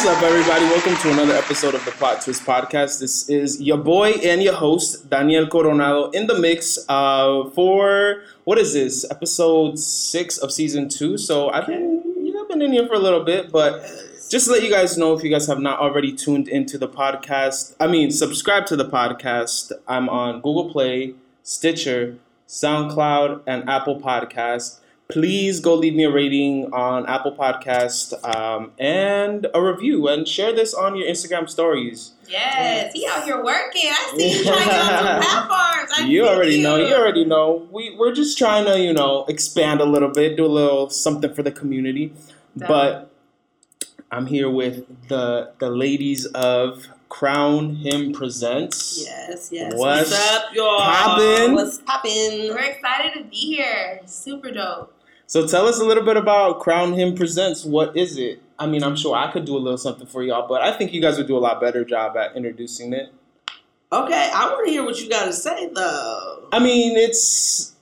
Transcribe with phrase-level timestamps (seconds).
[0.00, 0.64] What's up, everybody?
[0.64, 3.00] Welcome to another episode of the Plot Twist Podcast.
[3.00, 8.56] This is your boy and your host, Daniel Coronado, in the mix uh, for what
[8.56, 9.04] is this?
[9.10, 11.18] Episode six of season two.
[11.18, 13.82] So I've been, you know, I've been in here for a little bit, but
[14.30, 16.88] just to let you guys know, if you guys have not already tuned into the
[16.88, 19.70] podcast, I mean, subscribe to the podcast.
[19.86, 22.16] I'm on Google Play, Stitcher,
[22.48, 24.79] SoundCloud, and Apple Podcast.
[25.10, 30.52] Please go leave me a rating on Apple Podcast um, and a review, and share
[30.54, 32.12] this on your Instagram stories.
[32.28, 33.90] Yes, he out here working.
[33.90, 35.90] I see you trying to on some platforms.
[35.98, 36.76] I you already know.
[36.76, 37.68] You already know.
[37.70, 41.34] We we're just trying to you know expand a little bit, do a little something
[41.34, 42.12] for the community.
[42.56, 43.10] But
[44.10, 49.04] I'm here with the the ladies of Crown Him Presents.
[49.04, 49.72] Yes, yes.
[49.74, 50.78] What's What's, up, y'all?
[50.78, 51.54] poppin'?
[51.54, 52.48] What's poppin'?
[52.48, 54.00] We're excited to be here.
[54.06, 54.94] Super dope.
[55.30, 57.64] So tell us a little bit about Crown Him Presents.
[57.64, 58.42] What is it?
[58.58, 60.92] I mean, I'm sure I could do a little something for y'all, but I think
[60.92, 63.12] you guys would do a lot better job at introducing it.
[63.92, 66.48] Okay, I want to hear what you got to say, though.
[66.50, 67.76] I mean, it's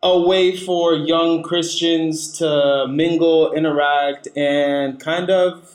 [0.00, 5.74] a way for young Christians to mingle, interact, and kind of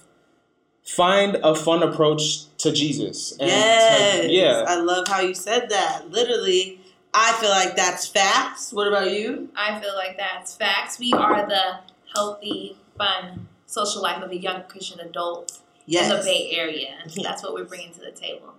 [0.85, 3.33] find a fun approach to Jesus.
[3.33, 4.31] And to- yes.
[4.31, 4.63] yeah.
[4.65, 6.09] I love how you said that.
[6.09, 6.76] Literally,
[7.13, 8.71] I feel like that's facts.
[8.71, 9.49] What about you?
[9.55, 10.99] I feel like that's facts.
[10.99, 11.79] We are the
[12.15, 16.11] healthy, fun social life of a young Christian adult Yes.
[16.11, 16.95] in the Bay Area.
[17.03, 18.53] And that's what we're bringing to the table.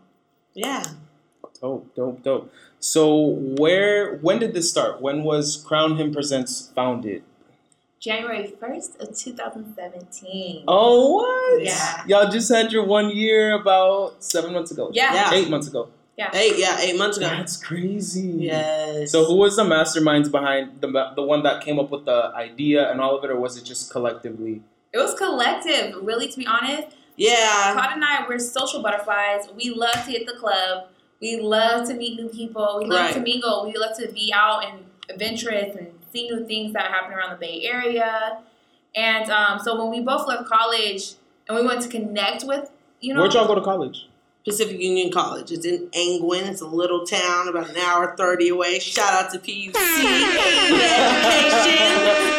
[0.54, 0.82] Yeah.
[1.60, 2.52] Dope, dope, dope.
[2.80, 3.16] So
[3.58, 5.00] where when did this start?
[5.00, 7.22] When was Crown Him Presents founded?
[8.00, 10.64] January 1st of 2017.
[10.68, 11.62] Oh what?
[11.64, 12.04] Yeah.
[12.06, 14.90] Y'all just had your one year about seven months ago.
[14.92, 15.12] Yeah.
[15.14, 15.34] Yeah.
[15.34, 15.88] Eight months ago.
[16.34, 17.28] Eight, yeah, eight months ago.
[17.28, 18.34] That's crazy.
[18.38, 19.12] Yes.
[19.12, 22.90] So who was the masterminds behind the the one that came up with the idea
[22.90, 24.62] and all of it, or was it just collectively?
[24.92, 26.96] It was collective, really, to be honest.
[27.16, 27.72] Yeah.
[27.74, 29.48] Todd and I, we're social butterflies.
[29.54, 30.88] We love to hit the club.
[31.20, 32.78] We love to meet new people.
[32.78, 33.64] We love to mingle.
[33.66, 37.36] We love to be out and adventurous and see new things that happen around the
[37.36, 38.38] Bay Area.
[38.94, 41.14] And um, so when we both left college
[41.48, 44.08] and we went to connect with, you know, Where'd y'all go to college?
[44.44, 45.52] Pacific Union College.
[45.52, 46.44] It's in Angwin.
[46.44, 48.78] It's a little town about an hour 30 away.
[48.78, 49.74] Shout out to PUC.
[49.76, 50.38] Education.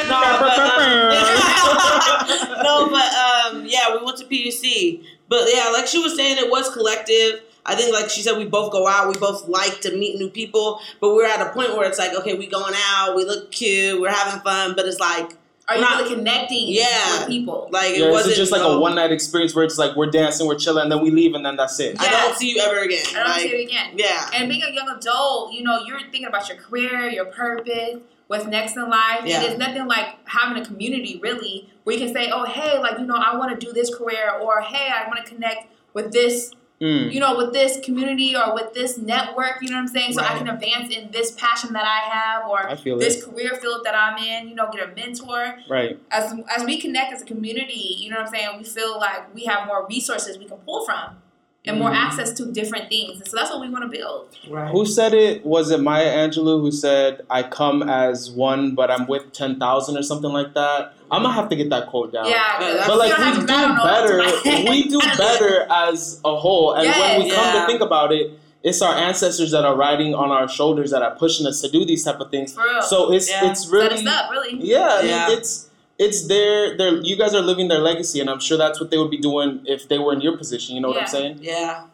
[0.09, 0.79] No, but, um,
[2.63, 5.03] no, but um, yeah, we went to PUC.
[5.27, 7.41] But yeah, like she was saying, it was collective.
[7.65, 9.07] I think, like she said, we both go out.
[9.07, 10.81] We both like to meet new people.
[10.99, 13.16] But we're at a point where it's like, okay, we going out.
[13.16, 14.01] We look cute.
[14.01, 14.75] We're having fun.
[14.75, 15.33] But it's like,
[15.69, 17.19] are you not- really connecting Yeah.
[17.19, 17.69] with people?
[17.72, 19.78] like it Yeah, is wasn't it just like no, a one night experience where it's
[19.78, 21.96] like we're dancing, we're chilling, and then we leave, and then that's it?
[22.00, 23.06] I don't see you ever again.
[23.12, 23.91] I don't like, see it again.
[23.96, 24.29] Yeah.
[24.34, 27.97] And being a young adult, you know, you're thinking about your career, your purpose,
[28.28, 29.22] what's next in life.
[29.25, 29.35] Yeah.
[29.41, 33.00] And there's nothing like having a community really where you can say, oh, hey, like,
[33.00, 36.12] you know, I want to do this career or hey, I want to connect with
[36.12, 37.12] this, Mm.
[37.12, 40.13] you know, with this community or with this network, you know what I'm saying?
[40.13, 43.25] So I can advance in this passion that I have or I this it.
[43.25, 45.57] career field that I'm in, you know, get a mentor.
[45.69, 46.00] Right.
[46.09, 48.57] As, as we connect as a community, you know what I'm saying?
[48.59, 51.17] We feel like we have more resources we can pull from
[51.66, 51.96] and more Mhm.
[51.96, 53.20] access to different things.
[53.20, 54.28] And so that's what we want to build.
[54.50, 54.72] Right.
[54.72, 55.46] Who said it?
[55.46, 59.97] Was it Maya Angelou who said, "I come as one, but I'm with ten thousand
[59.97, 60.94] or something like that"?
[61.12, 62.28] I'm gonna have to get that quote down.
[62.28, 64.84] Yeah, But like we do I don't know off the top of my better, we
[64.88, 66.74] do better as a whole.
[66.74, 67.36] And when we Yes.
[67.36, 68.31] come to think about it,
[68.64, 71.84] it's our ancestors that are riding on our shoulders that are pushing us to do
[71.86, 72.53] these type of things.
[72.53, 72.81] For real.
[72.81, 73.50] So it's Yeah.
[73.52, 74.58] it's Set really us up, really.
[74.59, 75.69] Yeah, I mean, it's
[75.99, 78.97] it's their their you guys are living their legacy, and I'm sure that's what they
[78.97, 80.75] would be doing if they were in your position.
[80.75, 81.39] You know what I'm saying?
[81.41, 81.85] Yeah.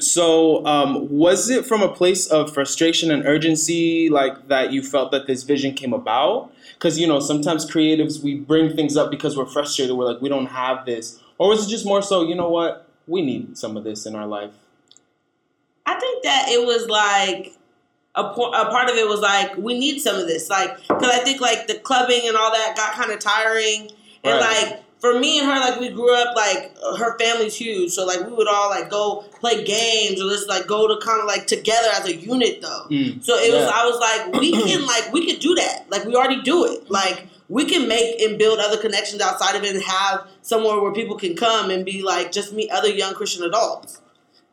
[0.00, 5.12] So, um, was it from a place of frustration and urgency, like that you felt
[5.12, 6.50] that this vision came about?
[6.74, 9.94] Because you know, sometimes creatives we bring things up because we're frustrated.
[9.94, 12.26] We're like, we don't have this, or was it just more so?
[12.26, 12.88] You know what?
[13.06, 14.52] We need some of this in our life.
[15.84, 17.54] I think that it was like
[18.14, 21.10] a, po- a part of it was like we need some of this, like because
[21.10, 23.90] I think like the clubbing and all that got kind of tiring,
[24.24, 24.66] and Right.
[24.72, 28.20] like for me and her, like we grew up like her family's huge, so like
[28.26, 31.46] we would all like go play games or just like go to kind of like
[31.46, 32.86] together as a unit though.
[32.90, 33.24] Mm.
[33.24, 36.14] So it was I was like we can like we could do that, like we
[36.14, 37.28] already do it, like.
[37.48, 41.18] We can make and build other connections outside of it and have somewhere where people
[41.18, 44.00] can come and be like just meet other young Christian adults.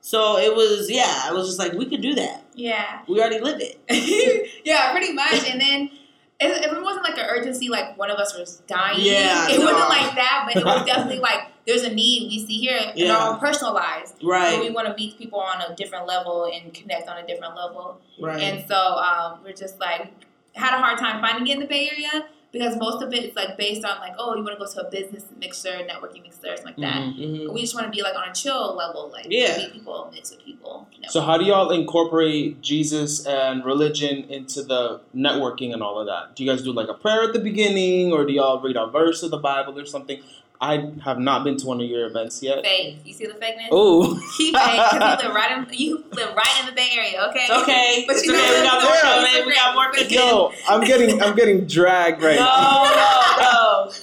[0.10, 2.44] So it was, yeah, I was just like, we could do that.
[2.56, 3.02] Yeah.
[3.08, 3.80] We already lived it.
[4.66, 5.48] yeah, pretty much.
[5.48, 5.92] And then
[6.40, 8.98] it, it wasn't like an urgency, like one of us was dying.
[9.02, 9.66] Yeah, It no.
[9.66, 13.06] wasn't like that, but it was definitely like there's a need we see here in
[13.06, 13.16] Yeah.
[13.18, 14.16] our own personal lives.
[14.20, 17.56] Where we want to meet people on a different level and connect on a different
[17.56, 18.02] level.
[18.20, 18.42] right.
[18.42, 20.12] And so um, we're just like
[20.54, 23.36] had a hard time finding it in the Bay Area, because most of it is
[23.36, 26.56] like based on like, oh, you want to go to a business mixer, networking mixer,
[26.58, 26.96] something like that.
[26.96, 27.18] Mhm.
[27.48, 27.54] Mhm.
[27.54, 29.58] We just want to be like on a chill level, like Yeah.
[29.58, 30.88] meet people, mix with people.
[30.94, 31.10] You know.
[31.10, 36.36] So how do y'all incorporate Jesus and religion into the networking and all of that?
[36.36, 38.88] Do you guys do like a prayer at the beginning, or do y'all read a
[38.88, 40.20] verse of the Bible or something?
[40.62, 42.62] I have not been to one of your events yet.
[42.64, 42.98] fake.
[43.06, 43.70] You see the fakeness?
[43.72, 44.62] Oh, He fake
[44.92, 47.28] because you live right in you live right in the Bay Area.
[47.30, 47.48] Okay.
[47.50, 48.04] Okay.
[48.06, 48.40] But it's you know.
[48.40, 49.46] We got more so coming.
[49.46, 50.10] We got more cooking.
[50.18, 52.84] yo, I'm getting I'm getting dragged right now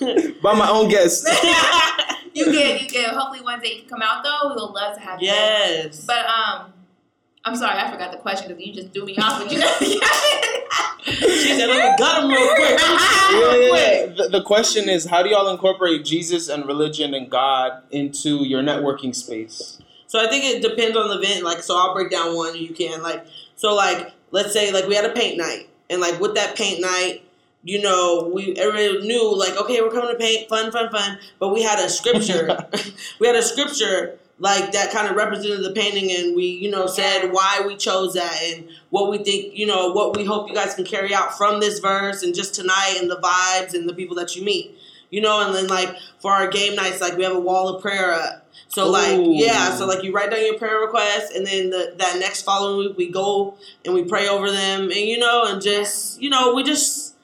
[0.01, 1.27] No, no, by my own guests.
[2.37, 3.15] You get you get.
[3.15, 4.49] Hopefully one day you can come out though.
[4.51, 5.29] We would love to have you.
[5.29, 6.05] yes.
[6.05, 6.71] But um,
[7.47, 9.41] I'm sorry, I forgot the question because you just threw me off.
[9.41, 14.07] But you know, She said, "Let me gut him real quick." Yeah, yeah, yeah.
[14.07, 18.63] The, the question is, how do y'all incorporate Jesus and religion and God into your
[18.63, 19.81] networking space?
[20.09, 21.45] So I think it depends on the event.
[21.45, 22.57] Like, so I'll break down one.
[22.57, 26.19] You can like, so like, let's say like we had a paint night, and like
[26.21, 27.23] with that paint night,
[27.63, 31.19] you know, we everybody knew like, okay, we're coming to paint, fun, fun, fun.
[31.39, 32.67] But we had a scripture.
[33.21, 36.87] we had a scripture like that kind of represented the painting, and we, you know,
[36.87, 37.31] said Yeah.
[37.31, 40.75] why we chose that and what we think, you know, what we hope you guys
[40.75, 44.17] can carry out from this verse and just tonight and the vibes and the people
[44.17, 44.77] that you meet.
[45.09, 47.81] You know, and then like for our game nights, like we have a wall of
[47.81, 48.47] prayer up.
[48.69, 52.19] So like yeah, so like you write down your prayer requests, and then the, that
[52.19, 53.55] next following week we go
[53.85, 57.16] and we pray over them, and you know, and just you know, we just the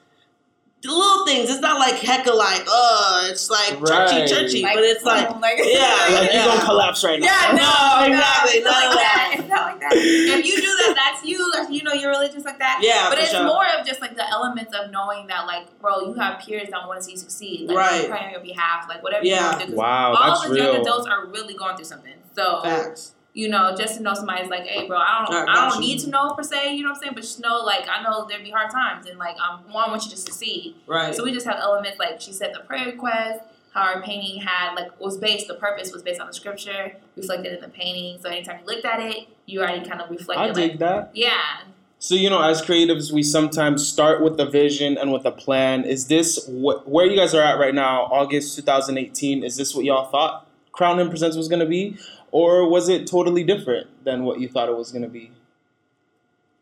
[0.91, 1.49] little things.
[1.49, 4.09] It's not like hecka like uh, it's like Right.
[4.27, 6.45] churchy churchy, but it's like boom, like, yeah, Like yeah.
[6.45, 7.25] you're gonna collapse right now.
[7.27, 9.35] Yeah, No, no, exactly, No, it's not none like that.
[9.39, 9.91] It's not like that.
[9.95, 11.51] If you do that, that's you.
[11.53, 12.79] That's, you know, you're religious like that.
[12.81, 13.45] yeah, But for it's sure.
[13.45, 16.87] more of just like the elements of knowing that, like, bro, you have peers that
[16.87, 17.69] want to see you succeed.
[17.69, 18.09] Like, Right.
[18.09, 19.37] praying on your behalf, like, whatever Yeah.
[19.39, 19.71] you want to do.
[19.73, 22.13] 'Cause Wow, all that's of the young adults are really going through something.
[22.35, 23.12] So, Facts.
[23.33, 25.89] You know, just to know somebody's like, hey, bro, I don't, Alright, I don't you.
[25.89, 27.13] need to know per se, you know what I'm saying?
[27.15, 29.91] But just know, like, I know there'd be hard times, and like, um, one, I
[29.91, 30.75] want you to succeed.
[30.85, 31.15] Right.
[31.15, 33.41] So we just have elements like she said the prayer request,
[33.73, 37.53] how our painting had like was based the purpose was based on the scripture, reflected
[37.53, 38.19] in the painting.
[38.21, 41.09] So anytime you looked at it, you already kind of reflected I like dig that.
[41.15, 41.61] yeah.
[41.97, 45.85] So you know, as creatives, we sometimes start with a vision and with a plan.
[45.85, 49.43] Is this wh- where you guys are at right now, August 2018?
[49.43, 50.42] Is this what y'all thought
[50.73, 51.97] Crown Him Presents was gonna be,
[52.31, 55.31] or was it totally different than what you thought it was gonna be?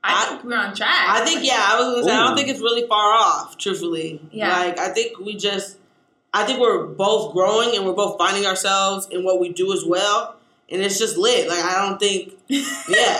[0.03, 0.89] I, I- think we're on track.
[1.09, 4.21] I think yeah, I was gonna say I don't think it's really far off, truthfully.
[4.31, 4.49] Yeah.
[4.59, 5.77] Like I think we just
[6.33, 9.83] I think we're both growing and we're both finding ourselves in what we do as
[9.85, 10.37] well.
[10.69, 11.49] And it's just lit.
[11.49, 12.63] Like I don't think yeah,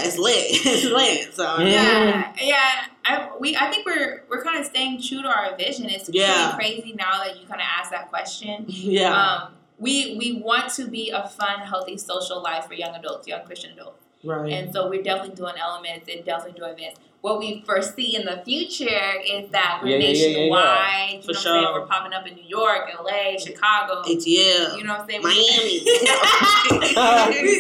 [0.02, 0.36] it's lit.
[0.50, 1.34] it's lit.
[1.36, 1.60] So.
[1.62, 2.72] Yeah, yeah.
[3.06, 5.90] I we I think we're we're kind of staying true to our vision.
[5.90, 6.54] It's Yeah.
[6.56, 8.66] pretty crazy now that you kind of asked that question.
[8.68, 9.14] yeah.
[9.44, 13.44] Um, we we want to be a fun, healthy social life for young adults, young
[13.46, 14.06] Christian adults.
[14.24, 14.52] right.
[14.54, 16.96] And so we're definitely doing elements and definitely doing this.
[17.22, 20.38] What we foresee in the future is that we're Yeah, yeah, yeah, yeah, yeah.
[20.38, 21.14] nationwide.
[21.14, 21.54] You For know what I'm sure.
[21.54, 21.68] saying?
[21.74, 24.02] We're popping up in New York, LA, Chicago.
[24.02, 24.78] ATL.
[24.78, 25.22] You know what I'm saying?
[25.22, 25.86] Miami.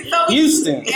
[0.10, 0.84] So uh, Houston.
[0.86, 0.96] Yeah,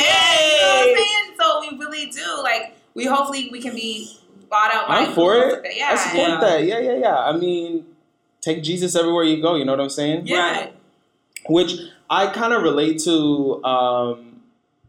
[0.49, 1.35] you know what I'm saying?
[1.39, 2.41] So we really do.
[2.43, 4.17] Like, we hopefully we can be
[4.49, 5.53] bought out by I'm for it.
[5.53, 5.75] like that.
[5.77, 5.89] Yeah.
[5.91, 6.39] I support Yeah.
[6.39, 6.63] that.
[6.63, 7.17] Yeah, yeah, yeah.
[7.19, 7.85] I mean,
[8.41, 9.55] take Jesus everywhere you go.
[9.55, 10.25] You know what I'm saying?
[10.27, 10.39] Yeah.
[10.51, 10.74] Right.
[11.47, 14.41] Which I kind of relate to um,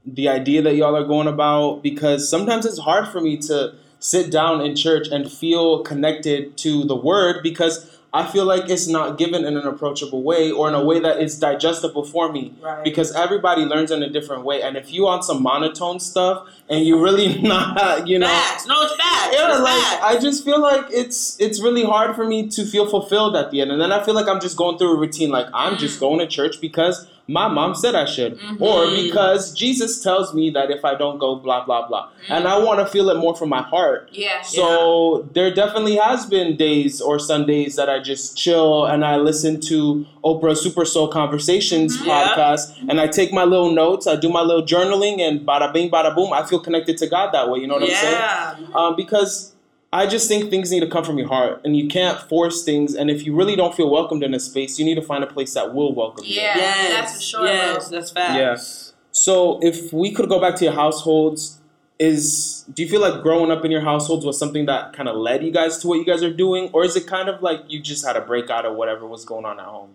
[0.05, 4.31] the idea that y'all are going about because sometimes it's hard for me to sit
[4.31, 9.19] down in church and feel connected to the word because I feel like it's not
[9.19, 12.83] given in an approachable way or in a way that is digestible for me Right.
[12.89, 16.37] because everybody learns in a different way and if you on some monotone stuff
[16.69, 18.67] and you really not you know Facts.
[18.67, 19.35] No, it's facts.
[19.37, 20.03] yeah, it's like facts.
[20.11, 23.61] I just feel like it's it's really hard for me to feel fulfilled at the
[23.61, 25.31] end, and then I feel like I'm just going through a routine.
[25.31, 26.01] Like I'm just Mm.
[26.01, 29.05] going to church because my mom said I should, or Mhm.
[29.05, 32.37] because Jesus tells me that if I don't go, blah blah blah, Mm.
[32.37, 34.09] and I want to feel it more from my heart.
[34.13, 34.43] Yeah.
[34.43, 39.61] So there definitely has been days or Sundays that I just chill and I listen
[39.63, 42.07] to Oprah Super Soul Conversations Mhm.
[42.07, 42.29] Yeah.
[42.29, 45.91] podcast and I take my little notes, I do my little journaling, and bada bing,
[45.91, 47.59] bada boom, I feel connected to God that way.
[47.59, 48.13] You know what I'm saying?
[48.13, 48.55] yeah.
[48.75, 49.53] um, because
[49.97, 52.95] I just think things need to come from your heart, and you can't force things.
[52.95, 55.27] And if you really don't feel welcomed in a space, you need to find a
[55.27, 56.35] place that will welcome you.
[56.35, 56.55] Yeah.
[56.55, 56.93] Yes.
[56.93, 57.99] that's for sure, Yes, bro.
[57.99, 58.37] that's facts.
[58.37, 58.93] Yeah.
[59.13, 61.61] So if we could go back to your households,
[61.99, 65.17] is do you feel like growing up in your households was something that kind of
[65.17, 67.61] led you guys to what you guys are doing, or is it kind of like
[67.69, 69.95] you just had a breakout of whatever was going on at home?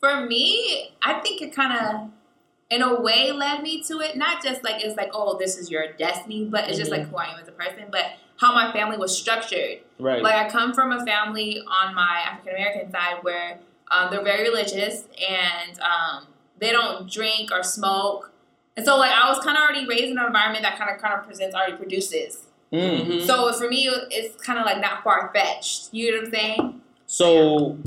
[0.00, 2.10] For me, I think it kind of,
[2.70, 4.18] in a way, led me to it.
[4.18, 7.10] Not just like it's like, oh, this is your destiny, but it's just like mm-hmm.
[7.12, 7.84] who I am as a person.
[7.90, 8.04] But
[8.38, 9.78] how my family was structured.
[9.98, 10.22] Right.
[10.22, 13.58] Like I come from a family on my African American side where
[13.90, 16.26] um, they're very religious and um,
[16.58, 18.32] they don't drink or smoke.
[18.76, 21.00] And so like I was kind of already raised in an environment that kind of
[21.00, 22.38] kind of presents already produces.
[22.72, 23.06] Mm.
[23.06, 23.26] Mhm.
[23.26, 25.88] So for me, it's kind of like not far fetched.
[25.92, 26.80] You know what I'm saying?
[27.06, 27.78] So,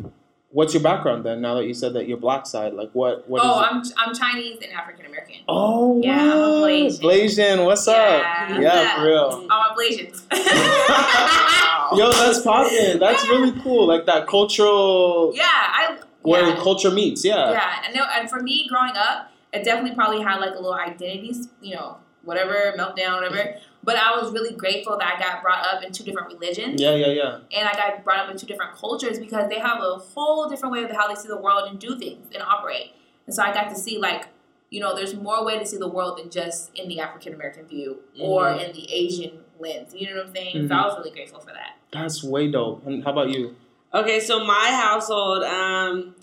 [0.52, 1.42] what's your background then?
[1.42, 3.28] Now that you said that you're black side, like what?
[3.30, 3.96] What oh, is it?
[4.00, 5.36] I'm I'm Chinese and African American.
[5.48, 6.68] Oh, Yeah, I'm a?
[6.68, 7.00] Blasian.
[7.00, 8.50] Blasian, what's Yeah, up?
[8.50, 8.96] Yeah, yeah.
[8.96, 9.18] for real.
[9.20, 10.22] All my Blasians.
[11.98, 13.00] Yo, that's popping.
[13.00, 13.88] That's really cool.
[13.88, 16.56] Like that cultural, yeah, I where yeah.
[16.56, 17.26] culture meets.
[17.26, 17.52] Yeah.
[17.52, 20.74] Yeah, and, no, and for me growing up, it definitely probably had like a little
[20.74, 23.56] identities, you know, whatever, meltdown, whatever.
[23.84, 26.80] But I was really grateful that I got brought up in two different religions.
[26.82, 27.40] Yeah, yeah, yeah.
[27.58, 30.74] And I got brought up in two different cultures because they have a whole different
[30.74, 32.92] way of how they see the world and do things and operate.
[33.26, 34.28] And so I got to see like,
[34.70, 37.66] you know, there's more way to see the world than just in the African American
[37.66, 38.68] view or Mhm.
[38.68, 39.94] in the Asian lens.
[39.96, 40.68] You know what I'm saying?
[40.68, 40.80] So Mhm.
[40.84, 41.76] I was really grateful for that.
[41.92, 42.86] That's way dope.
[42.86, 43.56] And how about you?
[43.94, 46.16] Okay, so my household, um,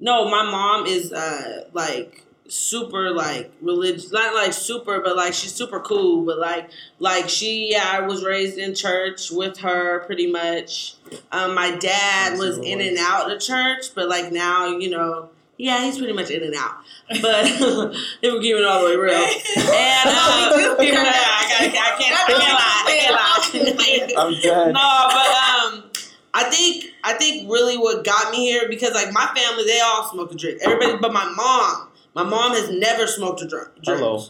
[0.00, 5.52] no, my mom is uh like super like religious, not like super, but like she's
[5.54, 6.24] super cool.
[6.24, 10.96] But like, like she, yeah, I was raised in church with her pretty much.
[11.32, 12.80] Um, my dad Praise was in Lord.
[12.80, 16.54] and out of church, but like now, you know, yeah, he's pretty much in and
[16.54, 16.76] out.
[17.22, 20.02] But if we're keeping it all the way real, and uh, yeah,
[20.78, 24.22] I, gotta, I can't, I can't lie, I can't lie.
[24.22, 24.72] I'm dead.
[24.72, 25.90] no, but um,
[26.34, 30.10] I think I think really what got me here because like my family they all
[30.10, 30.60] smoke and drink.
[30.62, 31.88] Everybody but my mom.
[32.14, 34.24] My mom has never smoked or drunk drinks Hello.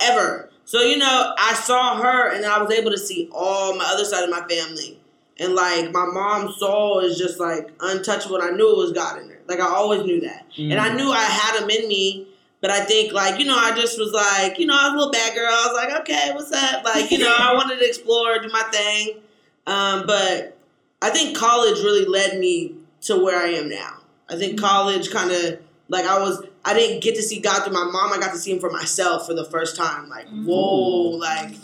[0.00, 0.50] ever.
[0.64, 4.04] So you know, I saw her and I was able to see all my other
[4.04, 5.00] side of my family.
[5.38, 8.36] And like my mom's soul is just like untouchable.
[8.36, 9.40] And I knew it was God in there.
[9.46, 10.46] Like I always knew that.
[10.56, 10.72] Mm.
[10.72, 12.26] And I knew I had him in me.
[12.60, 14.96] But I think like, you know, I just was like, you know, I was a
[14.96, 15.48] little bad girl.
[15.50, 16.84] I was like, okay, what's up?
[16.84, 19.20] Like, you know, I wanted to explore, do my thing.
[19.66, 20.58] Um, but
[21.00, 23.98] I think college really led me to where I am now.
[24.28, 27.72] I think college kind of like I was I didn't get to see God through
[27.72, 28.12] my mom.
[28.12, 30.08] I got to see him for myself for the first time.
[30.08, 30.44] Like, Mhm.
[30.44, 31.54] whoa, like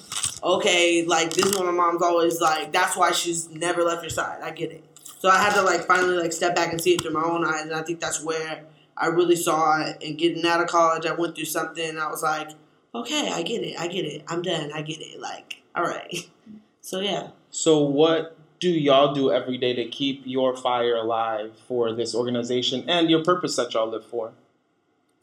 [0.42, 2.72] okay, like this is what my mom's always like.
[2.72, 4.40] That's why she's never left your side.
[4.42, 4.84] I get it.
[5.18, 7.44] So I had to like finally like step back and see it through my own
[7.44, 8.64] eyes, and I think that's where
[8.96, 10.02] I really saw it.
[10.04, 11.86] And getting out of college, I went through something.
[11.86, 12.50] And I was like,
[12.94, 13.78] okay, I get it.
[13.78, 14.22] I get it.
[14.28, 14.70] I'm done.
[14.72, 15.20] I get it.
[15.20, 16.28] Like, all right.
[16.80, 17.30] So yeah.
[17.50, 22.88] So, what do y'all do every day to keep your fire alive for this organization
[22.88, 24.34] and your purpose that y'all live for?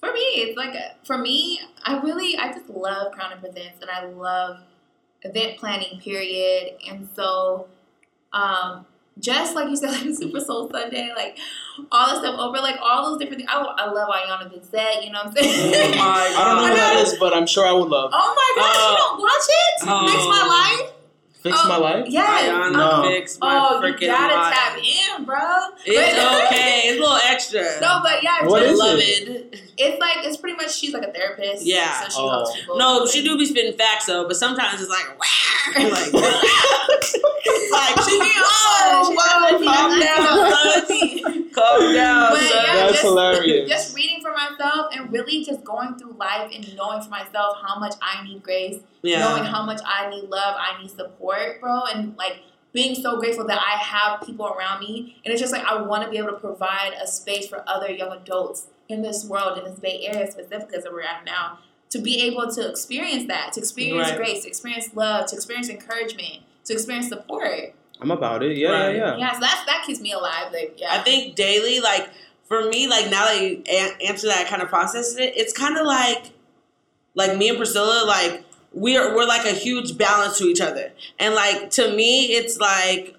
[0.03, 3.89] For me, it's like for me, I really I just love Crown Him Presents and
[3.89, 4.57] I love
[5.21, 5.99] event planning.
[6.01, 6.73] Period.
[6.89, 7.67] And so,
[8.33, 8.85] um,
[9.19, 11.37] just like you said, like Super Soul Sunday, like
[11.91, 13.49] all the stuff over, like all those different things.
[13.49, 15.05] I, I love Iyanla Vanzant.
[15.05, 15.73] You know what I'm saying?
[15.73, 17.01] Oh my I don't know I who that know.
[17.01, 18.11] is, but I'm sure I would love.
[18.13, 19.83] Oh my gosh, Uh, you don't watch it?
[19.87, 20.07] oh.
[20.11, 20.92] Fix my life.
[21.43, 22.05] Fix Oh, my life?
[22.07, 22.49] Yes.
[22.49, 23.03] Iyanla No.
[23.09, 23.81] fix my Oh, oh.
[23.83, 24.53] oh you gotta life.
[24.53, 25.37] tap in, bro.
[25.85, 26.81] It's But- okay.
[26.87, 27.61] It's a little extra.
[27.81, 29.27] No, but yeah, What just, is love it?
[29.27, 29.61] it.
[29.77, 31.65] it's like it's pretty much she's like a therapist.
[31.65, 31.99] Yeah.
[32.03, 32.29] So she Oh.
[32.29, 32.77] helps people.
[32.77, 35.05] No, she do be spitting facts though, but sometimes it's like,
[35.75, 40.51] like, like she be oh, oh She whoa, calm down,
[40.87, 41.49] son.
[41.53, 43.69] calm down, But yeah, That's just, hilarious.
[43.69, 43.92] Just reading for
[44.57, 48.43] myself and really just going through life and knowing for myself how much I need
[48.43, 52.39] grace, knowing how much I need love, I need support, bro, and like
[52.71, 55.21] being so grateful that I have people around me.
[55.23, 57.89] And it's just like I want to be able to provide a space for other
[57.91, 61.59] young adults in this world, in this Bay Area specifically as we're at now,
[61.91, 64.17] to be able to experience that, to experience Right.
[64.17, 67.73] grace, to experience love, to experience encouragement, to experience support.
[68.01, 68.57] I'm about it.
[68.57, 68.95] Yeah, Right.
[68.95, 69.17] yeah, yeah.
[69.17, 70.51] Yeah, so that's that keeps me alive.
[70.51, 70.93] Like, yeah.
[70.93, 72.09] I think daily, like
[72.61, 75.53] for me, like now that you a- answer that, I kind of process it, it's
[75.53, 76.31] kind of like,
[77.15, 78.43] like me and Priscilla, like
[78.73, 83.15] we're we're like a huge balance to each other, and like to me, it's like.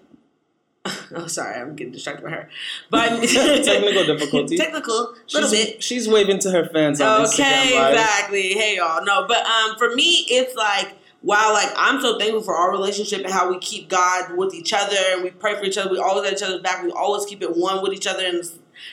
[1.16, 2.48] Oh, sorry, I'm getting distracted by her.
[2.90, 4.58] But Technical difficulties.
[4.60, 5.82] Technical, little She's, bit.
[5.82, 8.52] she's waving to her fans on Okay, Instagram exactly.
[8.54, 9.02] Hey y'all.
[9.04, 13.24] No, but um for me it's like wow, like I'm so thankful for our relationship
[13.24, 15.90] and how we keep God with each other and we pray for each other.
[15.90, 16.82] We always at each other's back.
[16.82, 18.44] We always keep it one with each other and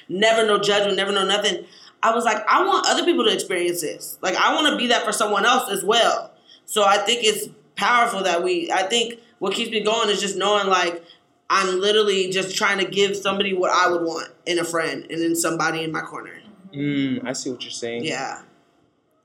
[0.09, 1.65] never no judgment, never no nothing.
[2.03, 4.17] I was like, I want other people to experience this.
[4.21, 6.31] Like I want to be that for someone else as well.
[6.65, 10.37] So I think it's powerful that we I think what keeps me going is just
[10.37, 11.03] knowing like
[11.49, 15.21] I'm literally just trying to give somebody what I would want in a friend and
[15.21, 16.41] in somebody in my corner.
[16.73, 18.05] Mm, I see what you're saying.
[18.05, 18.43] Yeah.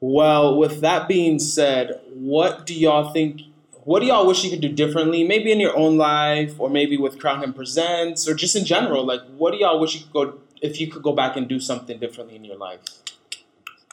[0.01, 3.43] Well, with that being said, what do y'all think?
[3.85, 5.23] What do y'all wish you could do differently?
[5.23, 9.05] Maybe in your own life, or maybe with Crown Him Presents, or just in general.
[9.07, 11.59] Like, what do y'all wish you could go if you could go back and do
[11.61, 12.81] something differently in your life?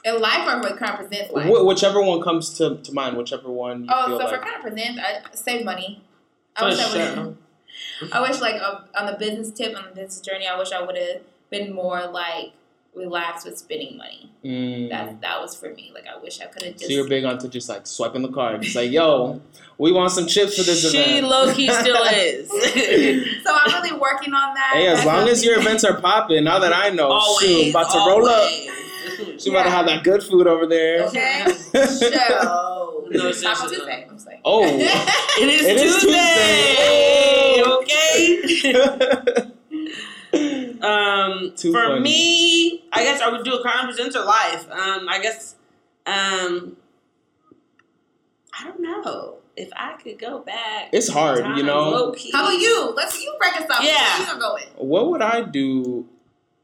[0.04, 1.46] in life or what Crown Presents life?
[1.48, 4.42] Wh- whichever one comes to, to mind, whichever one you Oh, feel so for like.
[4.42, 6.02] Crown Presents, I save money.
[6.56, 7.14] I For wish I would.
[7.14, 8.08] sure.
[8.12, 8.60] I wish like
[8.94, 12.06] on the business tip on the business journey, I wish I would have been more
[12.06, 12.52] like
[12.94, 14.30] relax with spending money.
[14.44, 14.90] Mm.
[14.90, 15.90] That that was for me.
[15.94, 16.86] Like I wish I could have just.
[16.86, 18.64] So you're big onto just like swiping the card.
[18.64, 19.40] It's like, yo,
[19.78, 21.28] we want some chips for this she event.
[21.28, 22.48] low key still is.
[23.44, 24.70] so I'm really working on that.
[24.74, 27.70] hey, as That's long as your events are popping, now that I know, always, shoot,
[27.70, 28.42] about to roll up.
[28.42, 28.70] always.
[29.42, 31.04] She about to have that good food over there.
[31.04, 31.44] Okay.
[31.72, 34.06] So No, Taco Tuesday.
[34.10, 34.40] I'm saying.
[34.44, 34.62] Oh.
[35.36, 37.62] It is It is Tuesday.
[37.66, 39.50] Okay.
[40.84, 42.00] Um, Too for funny.
[42.00, 44.70] me, I guess I would do a crime presents or life.
[44.70, 45.54] Um, I guess,
[46.06, 46.76] um,
[48.58, 50.90] I don't know if I could go back.
[50.92, 51.90] It's hard, in you know?
[51.90, 52.30] low-key.
[52.32, 52.92] How about you?
[52.96, 53.82] Let's you break us up.
[53.82, 54.20] Yeah.
[54.20, 54.68] You gonna go with?
[54.76, 56.06] what would I do?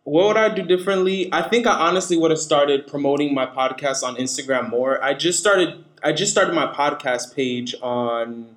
[0.05, 1.29] What would I do differently?
[1.33, 5.03] I think I honestly would have started promoting my podcast on Instagram more.
[5.03, 8.57] I just started I just started my podcast page on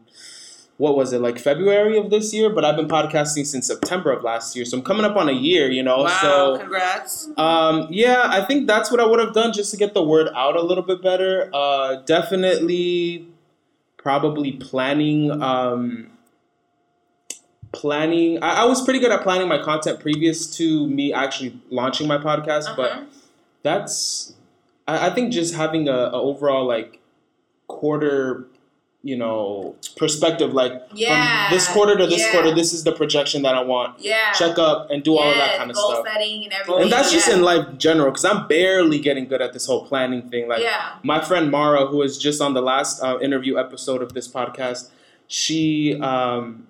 [0.77, 4.23] what was it, like February of this year, but I've been podcasting since September of
[4.23, 4.65] last year.
[4.65, 5.99] So I'm coming up on a year, you know.
[6.03, 6.19] Wow!
[6.21, 7.29] So congrats.
[7.37, 10.29] um, yeah, I think that's what I would have done just to get the word
[10.35, 11.49] out a little bit better.
[11.53, 13.27] Uh, definitely,
[13.97, 15.29] probably planning.
[15.41, 16.09] Um,
[17.71, 18.41] planning.
[18.43, 22.17] I, I was pretty good at planning my content previous to me actually launching my
[22.17, 23.03] podcast, but Uh-huh.
[23.63, 24.33] that's.
[24.87, 26.99] I, I think just having a, a overall like
[27.67, 28.45] quarter,
[29.05, 30.53] you know, perspective.
[30.53, 31.49] Like Yeah.
[31.49, 32.31] from this quarter to this yeah.
[32.31, 33.99] quarter, this is the projection that I want.
[33.99, 34.31] Yeah.
[34.31, 36.05] Check up and do all of that kind of goal stuff.
[36.07, 36.83] setting and everything.
[36.83, 40.29] And that's just in life general, because I'm barely getting good at this whole planning
[40.29, 40.47] thing.
[40.47, 40.95] Like yeah.
[41.03, 44.89] my friend Mara, who was just on the last uh, interview episode of this podcast,
[45.27, 46.67] she um,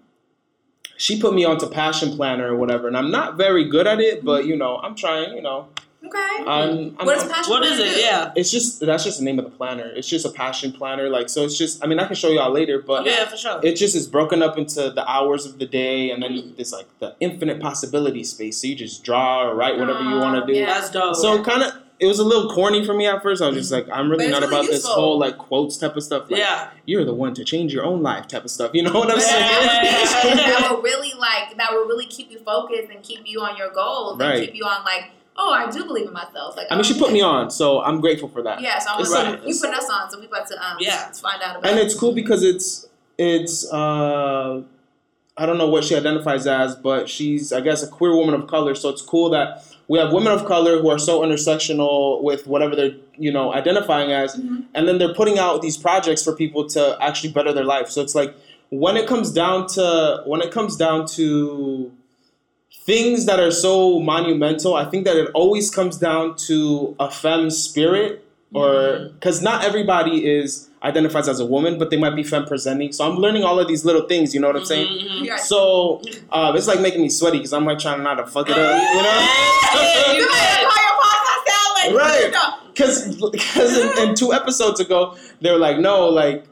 [0.98, 4.24] she put me onto Passion Planner or whatever, and I'm not very good at it,
[4.26, 5.36] but you know, I'm trying.
[5.36, 5.68] You know,
[6.06, 6.20] Okay.
[6.46, 7.50] I'm, I'm, what is passion?
[7.50, 7.96] What is it?
[7.96, 8.00] do?
[8.02, 8.34] Yeah.
[8.36, 9.86] it's just that's just the name of the planner.
[9.96, 11.10] It's just a passion planner.
[11.10, 11.84] Like so, it's just.
[11.84, 13.60] I mean, I can show y'all later, but Yeah, for sure.
[13.64, 16.88] it just is broken up into the hours of the day, and then there's like
[17.00, 18.58] the infinite possibility space.
[18.58, 20.60] So you just draw or write whatever you want Oh, to do.
[20.60, 20.66] yeah.
[20.66, 21.16] That's dope.
[21.16, 23.42] So kind of, it was a little corny for me at first.
[23.42, 26.04] I was just like, I'm really not really about this whole like quotes type of
[26.04, 26.30] stuff.
[26.30, 26.72] Like, yeah.
[26.86, 28.72] you're the one to change your own life type of stuff.
[28.74, 30.06] You know what I'm Yeah.
[30.06, 30.36] saying?
[30.38, 33.72] that will really like that will really keep you focused and keep you on your
[33.72, 34.36] goals Right.
[34.36, 36.98] and keep you on like oh I do believe in myself like I mean, she
[36.98, 38.62] put me on, so I'm grateful for that.
[38.62, 40.78] yeah so I'm It's like, like- you put us on so we about to um
[40.80, 41.04] Yeah.
[41.06, 41.86] let's find out about And it.
[41.86, 44.62] it's cool because it's it's uh,
[45.38, 48.48] I don't know what she identifies as, but she's I guess a queer woman of
[48.48, 48.76] color.
[48.76, 52.76] So it's cool that we have women of color who are so intersectional with whatever
[52.76, 54.66] they're you know identifying as, Mhm.
[54.76, 57.90] and then they're putting out these projects for people to actually better their life.
[57.90, 58.36] So it's like
[58.70, 61.92] when it comes down to when it comes down to
[62.86, 67.50] things that are so monumental, I think that it always comes down to a femme
[67.50, 72.46] spirit, or because not everybody is identifies as a woman, but they might be femme
[72.46, 72.92] presenting.
[72.92, 74.34] So I'm learning all of these little things.
[74.34, 74.88] You know what I'm saying?
[74.88, 75.26] Mhm, mhm.
[75.26, 78.50] You So um, it's like making me sweaty because I'm like trying not to fuck
[78.50, 78.76] it up.
[78.96, 79.28] You know?
[79.72, 82.34] Hey, you might call your podcast out like Right.
[82.74, 86.46] because because in, in two episodes ago they were like no like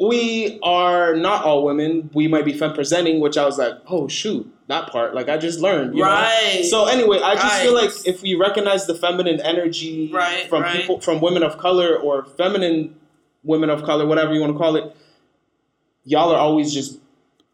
[0.00, 4.08] we are not all women we might be femme presenting which i was like oh
[4.08, 6.08] shoot that part like i just learned you know?
[6.08, 6.64] Right.
[6.68, 10.74] so anyway i just feel like if we recognize the feminine energy Right, from right.
[10.76, 12.94] people from women of color or feminine
[13.44, 14.96] women of color whatever you want to call it
[16.04, 16.98] y'all are always just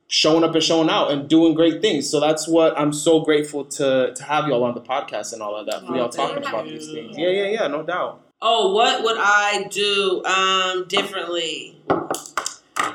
[0.08, 3.64] showing up and showing out and doing great things so that's what i'm so grateful
[3.64, 6.46] to to have y'all on the podcast and all of that Oh, y'all thank talking
[6.48, 11.80] about these things yeah yeah yeah no doubt Oh, what would I do um, differently?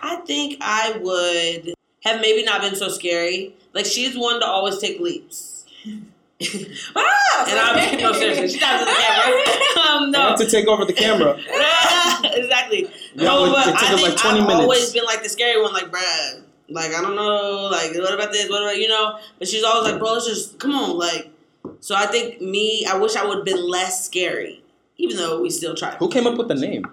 [0.02, 3.56] I think I would have maybe not been so scary.
[3.74, 5.66] Like she's one to always take leaps.
[6.96, 8.48] ah, and I'm no seriously.
[8.50, 9.44] She's not to the camera.
[9.82, 11.34] Um, I no, have to take over the camera.
[12.38, 12.84] exactly.
[13.16, 14.62] Yeah, no, it took I us think like 20 I've minutes.
[14.64, 15.74] always been like the scary one.
[15.74, 16.44] Like, Brad.
[16.70, 18.50] like I don't know, like what about this?
[18.50, 19.20] What about you know?
[19.40, 21.30] But she's always like, bro, let's just come on, like.
[21.80, 24.64] So I think me, I wish I would have been less scary,
[24.98, 25.96] even though we still tried.
[25.96, 26.86] Who came up with the name?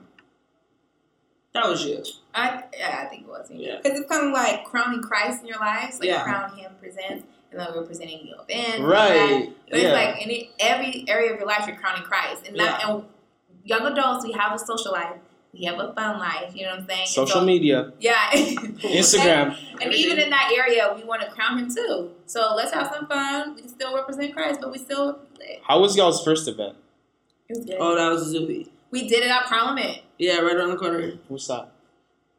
[1.62, 2.02] That was you.
[2.34, 3.76] I yeah I think it was Yeah.
[3.82, 6.22] because it's kind of like crowning Christ in your lives like Yeah.
[6.22, 9.52] crown Him presents and then we're presenting you events Right.
[9.70, 9.88] But Yeah.
[9.88, 12.46] it's like in it, every area of your life, you're crowning Christ.
[12.46, 13.04] And, that, and
[13.64, 15.14] young adults, we have a social life.
[15.54, 16.54] We have a fun life.
[16.54, 17.06] You know what I'm saying?
[17.06, 18.30] Social so- media, Yeah.
[18.32, 19.56] Instagram.
[19.80, 22.10] And even in that area, we want to crown him too.
[22.26, 23.54] So let's have some fun.
[23.54, 25.18] We can still represent Christ, but we still.
[25.66, 26.76] How was y'all's first event?
[27.48, 27.76] was good.
[27.80, 28.70] Oh, that was Zuby.
[28.90, 29.98] We did it at Parliament.
[30.18, 31.12] Yeah, right around the corner.
[31.28, 31.70] What's that?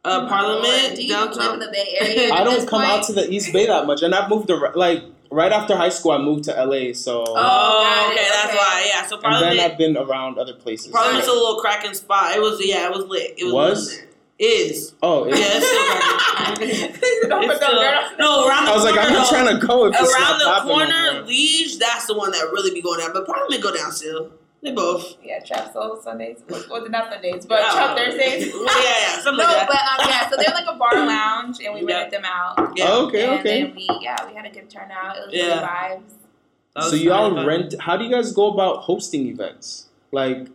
[0.03, 1.53] Uh, Parliament Do you live downtown.
[1.55, 2.33] in the Bay Area?
[2.33, 2.91] I don't come point?
[2.91, 5.89] out to the East Bay that much, and I've moved ar- like right after high
[5.89, 6.11] school.
[6.13, 8.87] I moved to LA, so Oh, Oh, got it, okay, that's why.
[8.93, 10.91] Yeah, so and then I've been around other places.
[10.91, 12.35] Parliament's a little cracking spot.
[12.35, 13.33] It was yeah, it was lit.
[13.37, 13.87] It was, Was?
[13.91, 14.07] lit there.
[14.39, 16.69] is Oh, yeah, it- it's still cracking.
[17.41, 17.75] It's still-
[18.19, 19.37] no, around the I was like, I'm not though.
[19.37, 21.27] trying to go if it's around not the corner, anymore.
[21.27, 23.11] Liege, that's the one that really be going down.
[23.13, 24.31] But Parliament go down still.
[24.61, 25.15] They both.
[25.23, 26.43] Yeah, Trap Soul Sundays.
[26.49, 27.71] Well, well, not Sundays, but Yeah.
[27.71, 28.47] Trap Thursdays.
[28.53, 29.97] yeah, yeah, something No, like that.
[29.97, 31.95] but um, yeah, so they're like a bar lounge, and we Yeah.
[31.97, 32.73] rented them out.
[32.75, 32.85] Yeah.
[32.89, 33.63] Oh, okay, and okay.
[33.63, 35.15] then we, yeah, we had a good turnout.
[35.17, 35.59] It was Yeah.
[35.59, 36.03] good
[36.83, 36.89] vibes.
[36.89, 37.45] So y'all fun.
[37.45, 37.75] rent?
[37.79, 39.87] How do you guys go about hosting events?
[40.11, 40.47] Like,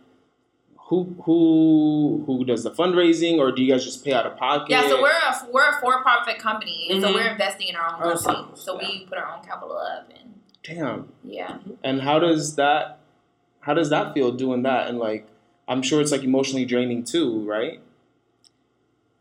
[0.89, 4.69] who who who does the fundraising, or do you guys just pay out of pocket?
[4.69, 7.87] Yeah, so we're a we're a for profit company, and so we're investing in our
[7.95, 8.55] own Oh, company.
[8.55, 11.09] so- So we put our own capital up, and damn.
[11.23, 11.57] yeah.
[11.83, 12.99] And how does that
[13.65, 14.87] how does that feel doing that?
[14.87, 15.27] And like,
[15.67, 17.79] I'm sure it's like emotionally draining too, right?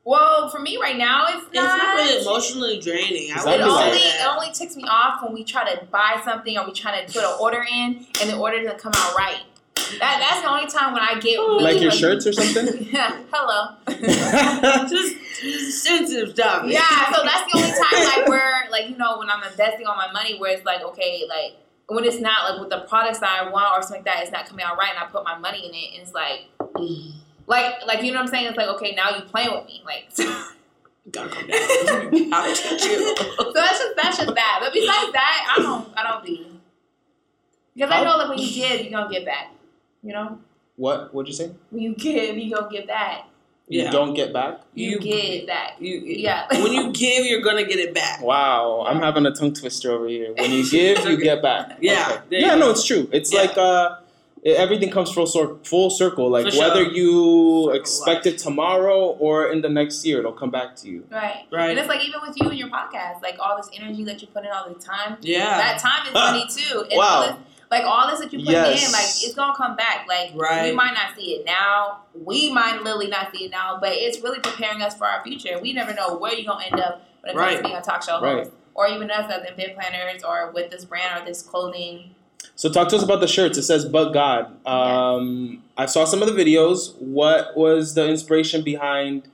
[0.04, 1.78] Well, for me right now, it's It's not.
[1.78, 3.33] not really emotionally draining.
[3.33, 5.83] I Is It wouldn't like- only it only ticks me off when we try to
[5.87, 8.92] buy something or we try to put an order in and the order doesn't come
[8.94, 9.40] out right.
[9.98, 11.57] That that's the only time when I get oh.
[11.57, 12.87] really Like your like- shirts or something?
[12.92, 13.16] yeah.
[13.33, 13.76] Hello.
[14.88, 16.66] just, just sensitive stuff.
[16.66, 16.83] yeah.
[17.14, 20.12] So that's the only time like where like you know when I'm investing all my
[20.12, 21.57] money where it's like okay like
[21.88, 24.32] when it's not like with the products that I want or something like that it's
[24.32, 26.48] not coming out right and I put my money in it and it's like
[27.46, 29.82] like like you know what I'm saying it's like okay now you playing with me
[29.84, 30.08] like
[31.12, 32.32] Gotta calm down.
[32.32, 33.14] I'll teach you.
[33.36, 36.46] So that's just that's just that but besides that I don't I don't be
[37.74, 39.50] because I know that when you give you're gonna get back
[40.02, 40.38] you know
[40.76, 41.14] what?
[41.14, 41.52] What'd you say?
[41.70, 43.26] when you give you gonna get back
[43.66, 44.61] You don't get back.
[44.74, 48.20] you, You- get back You, yeah when you give, you're gonna get it back.
[48.20, 50.35] Wow, I'm having a tongue twister over here.
[50.37, 51.79] When you give, you get back.
[51.81, 52.40] Yeah, Okay.
[52.40, 52.55] yeah.
[52.55, 52.61] go.
[52.61, 53.09] No, it's true.
[53.11, 53.40] It's Yeah.
[53.40, 53.96] like uh,
[54.44, 56.29] everything comes full cir- full circle.
[56.29, 56.61] Like For sure.
[56.68, 61.05] whether you expect it tomorrow or in the next year, it'll come back to you.
[61.11, 61.70] right Right.
[61.70, 64.29] and it's like even with you and your podcast like all this energy that you
[64.29, 65.57] put in all the time Yeah.
[65.57, 66.85] that time is money too.
[66.90, 67.07] And Wow.
[67.09, 67.37] all this,
[67.74, 68.87] like all this that you put Yes.
[68.87, 70.06] in, like it's gonna come back.
[70.08, 70.70] Like Right.
[70.70, 71.98] we might not see it now.
[72.14, 75.58] We might literally not see it now, but it's really preparing us for our future.
[75.60, 77.56] We never know where you're gonna end up when it comes Right.
[77.58, 78.38] to being a talk show Right.
[78.44, 78.50] host.
[78.74, 82.14] Or even us as event planners or with this brand or this clothing.
[82.56, 83.58] So talk to us about the shirts.
[83.58, 86.94] It says "But God." Um, I saw some of the videos.
[87.00, 89.24] What was the inspiration behind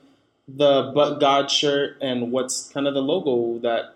[0.48, 3.94] the "But God" shirt, and what's kind of the logo that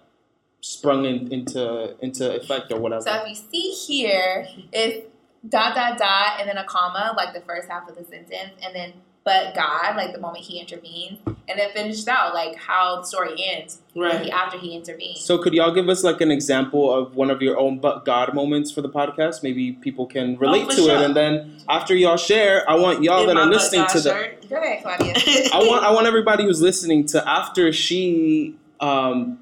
[0.64, 3.02] sprung in, into into effect or whatever?
[3.02, 5.06] So if you see here, it's
[5.46, 8.74] dot dot dot and then a comma, like the first half of the sentence, and
[8.74, 8.92] then
[9.24, 13.34] but God, like the moment he intervenes, and then finished out like how the story
[13.38, 14.22] ends right.
[14.22, 15.20] he, after he intervenes.
[15.20, 18.34] So could y'all give us like an example of one of your own "But God"
[18.34, 19.42] moments for the podcast?
[19.42, 20.96] Maybe people can relate Oh, to sure.
[20.96, 24.10] it, and then after y'all share, I want y'all In that are listening to the.
[24.10, 24.48] shirt.
[24.48, 25.12] Go ahead, Claudia.
[25.52, 29.38] I want I want everybody who's listening to after she um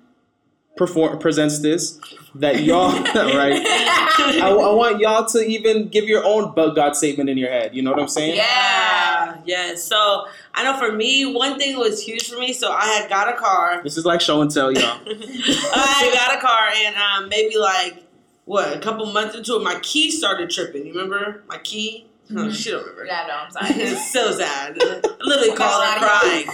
[0.76, 1.98] perform presents this
[2.34, 3.60] that y'all right.
[3.64, 7.74] I, I want y'all to even give your own bug God statement in your head.
[7.74, 8.36] You know what I'm saying?
[8.36, 9.36] Yeah.
[9.44, 9.82] Yes.
[9.84, 12.52] So I know for me, one thing was huge for me.
[12.54, 13.82] So I had got a car.
[13.82, 15.00] This is like show and tell, y'all.
[15.06, 18.04] I got a car, and um, maybe like
[18.44, 20.86] what a couple months into it, my key started tripping.
[20.86, 22.06] You remember my key?
[22.30, 22.54] No, Mhm.
[22.54, 23.04] she don't remember.
[23.04, 23.82] Yeah, no, I'm sorry.
[23.82, 24.76] it's so sad.
[24.80, 26.46] I literally called her crying.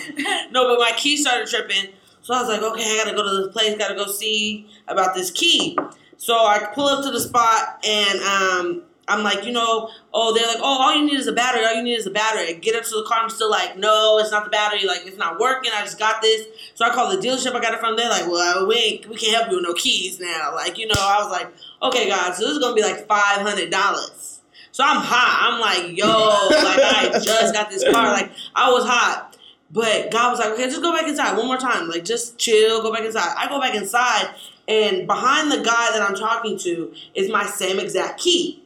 [0.50, 1.92] No, but my key started tripping.
[2.28, 5.14] So I was like, okay, I gotta go to this place, gotta go see about
[5.14, 5.78] this key.
[6.18, 10.46] So I pull up to the spot and um, I'm like, you know, oh, they're
[10.46, 11.64] like, oh, all you need is a battery.
[11.64, 12.48] All you need is a battery.
[12.48, 13.20] I get up to the car.
[13.22, 14.86] I'm still like, no, it's not the battery.
[14.86, 15.70] Like, it's not working.
[15.74, 16.46] I just got this.
[16.74, 17.54] So I call the dealership.
[17.54, 18.10] I got it from there.
[18.10, 20.54] Like, well, we we can't help you with no keys now.
[20.54, 21.50] Like, you know, I was like,
[21.82, 24.40] okay, God, so this is gonna be like five hundred dollars.
[24.72, 25.50] So I'm hot.
[25.50, 28.12] I'm like, yo, like I just got this car.
[28.12, 29.27] Like I was hot.
[29.70, 31.88] But God was like, okay, just go back inside one more time.
[31.88, 33.35] Like, just chill, go back inside.
[33.37, 34.35] I go back inside,
[34.66, 38.62] and behind the guy that I'm talking to is my same exact key.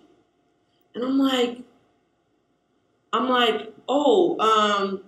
[0.95, 1.59] And I'm like,
[3.13, 5.03] I'm like, oh, um,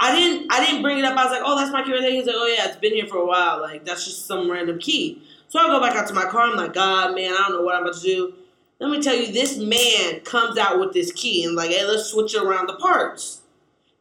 [0.00, 1.16] I didn't, I didn't bring it up.
[1.16, 2.10] I was like, oh, that's my key right there.
[2.10, 3.60] He's like, oh yeah, it's been here for a while.
[3.60, 5.22] Like, that's just some random key.
[5.48, 6.42] So I go back out to my car.
[6.42, 8.34] I'm like, God, man, I don't know what I'm about to do.
[8.80, 12.06] Let me tell you, this man comes out with this key and like, hey, let's
[12.06, 13.42] switch around the parts.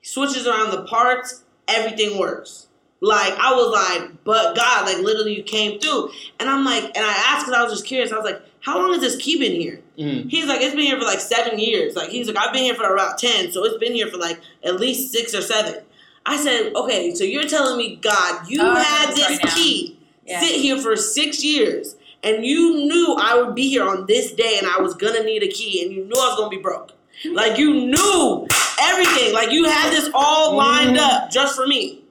[0.07, 2.67] He switches around the parts, everything works.
[3.01, 6.11] Like I was like, but God, like literally you came through.
[6.39, 8.11] And I'm like, and I asked because I was just curious.
[8.13, 9.81] I was like, how long has this key been here?
[9.99, 10.29] Mm.
[10.29, 11.95] He's like, it's been here for like seven years.
[11.97, 14.39] Like he's like, I've been here for about ten, so it's been here for like
[14.63, 15.83] at least six or seven.
[16.25, 19.99] I said, okay, so you're telling me, God, you Oh, had this this right key
[20.25, 20.39] Yeah.
[20.39, 24.57] sit here for six years, and you knew I would be here on this day,
[24.57, 26.93] and I was gonna need a key, and you knew I was gonna be broke.
[27.25, 28.47] Like you knew
[28.81, 29.33] everything.
[29.33, 30.99] Like you had this all lined Mhm.
[31.01, 32.01] up just for me.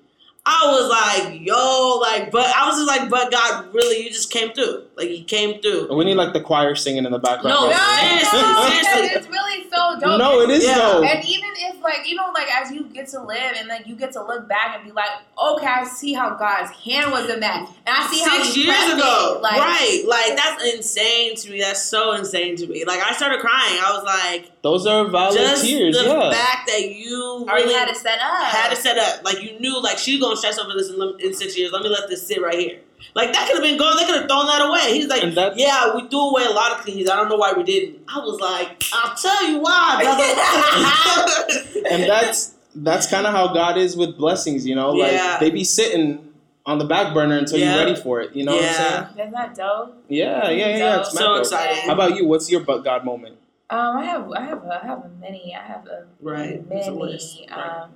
[0.48, 4.30] I was like, yo, like, but I was just like, but God, really, you just
[4.30, 4.84] came through.
[4.96, 5.88] Like He came through.
[5.88, 7.48] And we need like the choir singing in the background.
[7.48, 7.98] No, No, right?
[8.00, 9.08] seriously, no, seriously.
[9.18, 10.18] It's really so dope.
[10.20, 10.76] No, it is Yeah.
[10.78, 11.02] though.
[11.02, 14.12] And even if like even like as you get to live and like you get
[14.12, 17.68] to look back and be like, okay, I see how God's hand was in that,
[17.84, 19.40] and I see how Six he years ago.
[19.42, 20.02] Like, right?
[20.06, 21.60] Like that's insane to me.
[21.60, 22.84] That's so insane to me.
[22.84, 23.78] Like I started crying.
[23.82, 25.96] I was like, Those are valid just tears.
[25.98, 26.30] the Yeah.
[26.30, 28.46] fact that you really had it set up.
[28.46, 29.24] had it set up.
[29.24, 31.72] Like you knew, like she's gonna stress over this in, in six years.
[31.72, 32.80] Let me let this sit right here.
[33.14, 33.96] Like that could have been gone.
[33.96, 34.94] They could have thrown that away.
[34.94, 35.22] He's like,
[35.56, 37.08] yeah, we threw away a lot of things.
[37.08, 38.00] I don't know why we didn't.
[38.08, 41.88] I was like, I'll tell you why, brother.
[41.90, 44.90] and that's that's kind of how God is with blessings, you know.
[44.92, 45.38] Like Yeah.
[45.38, 46.22] they be sitting
[46.64, 47.74] on the back burner until Yeah.
[47.76, 48.34] you're ready for it.
[48.34, 48.88] You know what I'm Yeah.
[49.08, 49.18] saying?
[49.20, 50.04] Isn't that dope?
[50.08, 50.76] Yeah, yeah, yeah.
[50.76, 51.00] yeah.
[51.00, 51.38] It's so dope.
[51.40, 51.86] exciting.
[51.86, 52.26] How about you?
[52.26, 53.36] What's your but God moment?
[53.70, 55.54] Um, I have, I have, I have many.
[55.54, 56.62] I have a Right.
[56.70, 57.40] It's a list.
[57.50, 57.82] Right.
[57.82, 57.90] Um,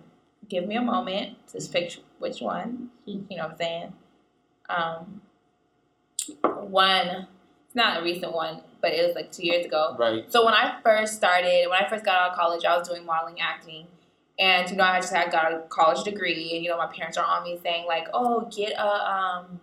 [0.49, 2.91] give me a moment This pick which one.
[3.05, 3.93] You know what I'm saying?
[4.69, 5.21] Um,
[6.43, 7.27] one.
[7.67, 9.95] It's not a recent one, but it was like two years ago.
[9.99, 10.31] Right.
[10.31, 13.05] So when I first started, when I first got out of college, I was doing
[13.07, 13.87] modeling acting.
[14.39, 17.17] And you know, I just had got a college degree, and you know, my parents
[17.19, 19.61] are on me saying like, "Oh, get a um,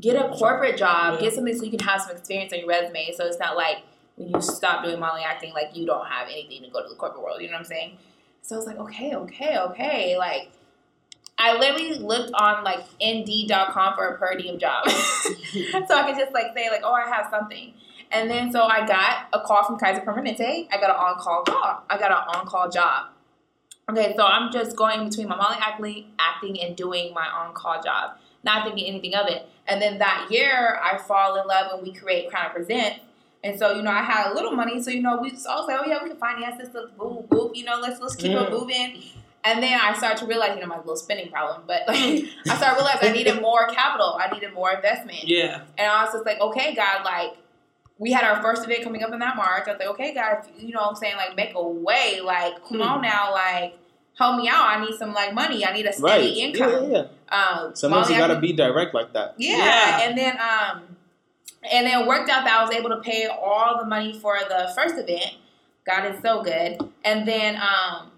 [0.00, 1.20] get a corporate job, Yeah.
[1.20, 3.12] get something so you can have some experience on your resume.
[3.14, 3.78] So it's not like
[4.16, 6.94] when you stop doing modeling acting, like you don't have anything to go to the
[6.94, 7.40] corporate world.
[7.42, 7.98] You know what I'm saying?
[8.42, 10.16] So I was like, okay, okay, okay.
[10.18, 10.50] Like,
[11.40, 16.32] I literally looked on like Indeed.com for a per diem job, so I could just
[16.32, 17.72] like say like, oh, I have something.
[18.12, 20.68] And then so I got a call from Kaiser Permanente.
[20.70, 21.84] I got an on call call.
[21.88, 23.06] I got an on call job.
[23.88, 27.80] Okay, so I'm just going between my modeling acting, acting and doing my on call
[27.82, 29.48] job, not thinking anything of it.
[29.66, 32.94] And then that year, I fall in love and we create Crown Present.
[33.42, 35.66] And so, you know, I had a little money, so you know, we I was
[35.66, 38.46] like, oh yeah, we can finance this, let's boom, you know, let's let's keep Mhm.
[38.46, 39.02] it moving.
[39.44, 41.96] And then I started to realize, you know, my little spending problem, but like
[42.48, 45.24] I started realizing I needed more capital, I needed more investment.
[45.24, 45.62] yeah.
[45.78, 47.36] And I was just like, okay, God, like,
[47.98, 49.64] we had our first event coming up in that March.
[49.66, 51.16] I was like, okay, God, you know what I'm saying?
[51.16, 52.20] Like, make a way.
[52.22, 52.82] Like, come Hmm.
[52.82, 53.32] on now.
[53.32, 53.78] Like,
[54.18, 54.64] help me out.
[54.66, 55.64] I need some, like, money.
[55.66, 56.36] I need a steady Right.
[56.36, 56.90] Income.
[56.92, 57.36] yeah, yeah.
[57.62, 59.34] Um, Sometimes you gotta be direct like that.
[59.38, 59.56] Yeah.
[59.58, 60.00] Yeah.
[60.02, 60.96] And then, um,
[61.70, 64.38] and then it worked out that I was able to pay all the money for
[64.48, 65.34] the first event.
[65.86, 66.78] God is so good.
[67.04, 68.10] And then, um,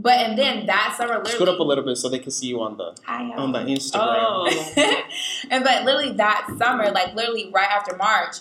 [0.00, 1.32] but, and then that summer, literally.
[1.32, 3.98] Scoot up a little bit so they can see you on the on the Instagram.
[3.98, 5.02] Oh.
[5.50, 8.36] and but literally that summer, like literally right after March,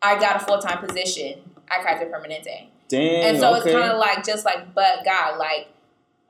[0.00, 2.68] I got a full time position at Kaiser Permanente.
[2.88, 3.24] Dang.
[3.24, 3.70] And so okay.
[3.70, 5.68] it's kind of like just like, but God, like,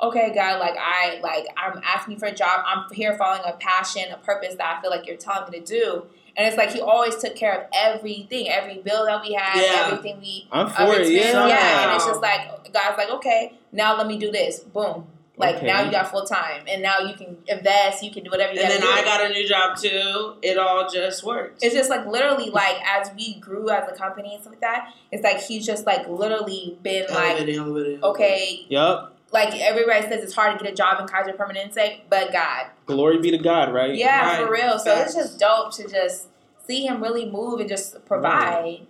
[0.01, 2.63] okay, God, like I like I'm asking for a job.
[2.67, 5.65] I'm here following a passion, a purpose that I feel like you're telling me to
[5.65, 6.07] do.
[6.37, 9.87] And it's like He always took care of everything, every bill that we had, Yeah.
[9.87, 11.09] everything we I'm of for it.
[11.09, 11.47] Yeah.
[11.47, 11.85] yeah.
[11.87, 14.61] And it's just like God's like, okay, now let me do this.
[14.61, 15.07] Boom.
[15.37, 15.67] Like Okay.
[15.69, 18.03] now you got full time, and now you can invest.
[18.03, 18.87] You can do whatever you And then do.
[18.87, 20.35] I got a new job too.
[20.43, 21.61] It all just works.
[21.63, 24.93] It's just like literally like as we grew as a company and stuff like that,
[25.11, 28.05] it's like he's just like literally been like, Elevating, elevating.
[28.05, 29.17] okay, Yup.
[29.33, 32.67] Like everybody says it's hard to get a job in Kaiser Permanente, but God.
[32.87, 33.95] Glory be to God, right?
[33.95, 34.45] Yeah, Right.
[34.47, 34.79] for real.
[34.79, 35.15] So Facts.
[35.15, 36.27] it's just dope to just
[36.67, 38.87] see him really move and just provide.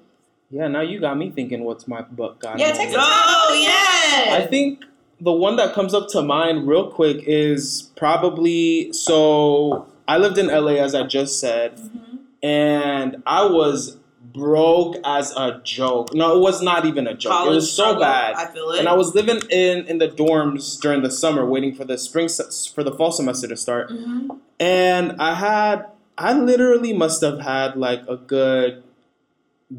[0.51, 0.69] Yeah.
[0.69, 2.59] Now you got me thinking, what's my but God?
[2.59, 4.35] Yeah, take some Oh yeah.
[4.37, 4.85] I think
[5.21, 10.47] the one that comes up to mind real quick is probably so I lived in
[10.49, 12.19] LA as I just said, Mhm.
[12.43, 16.15] and I was broke as a joke.
[16.15, 17.33] No, it was not even a joke.
[17.33, 18.35] College it was so struggle, bad.
[18.35, 18.79] I feel it.
[18.81, 22.29] And I was living in in the dorms during the summer, waiting for the spring
[22.29, 23.91] se- for the fall semester to start.
[23.91, 24.39] Mhm.
[24.61, 25.87] And I had,
[26.19, 28.83] I literally must have had like a good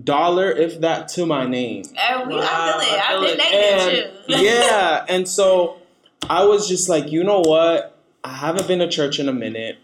[0.04, 1.84] dollar, if that, to my name.
[1.98, 3.00] And we, Wow, I feel it.
[3.00, 3.52] I I've feel been it.
[3.52, 4.44] negative And too.
[4.44, 5.78] yeah, and so
[6.30, 7.96] I was just like, you know what?
[8.24, 9.78] I haven't been to church in a minute.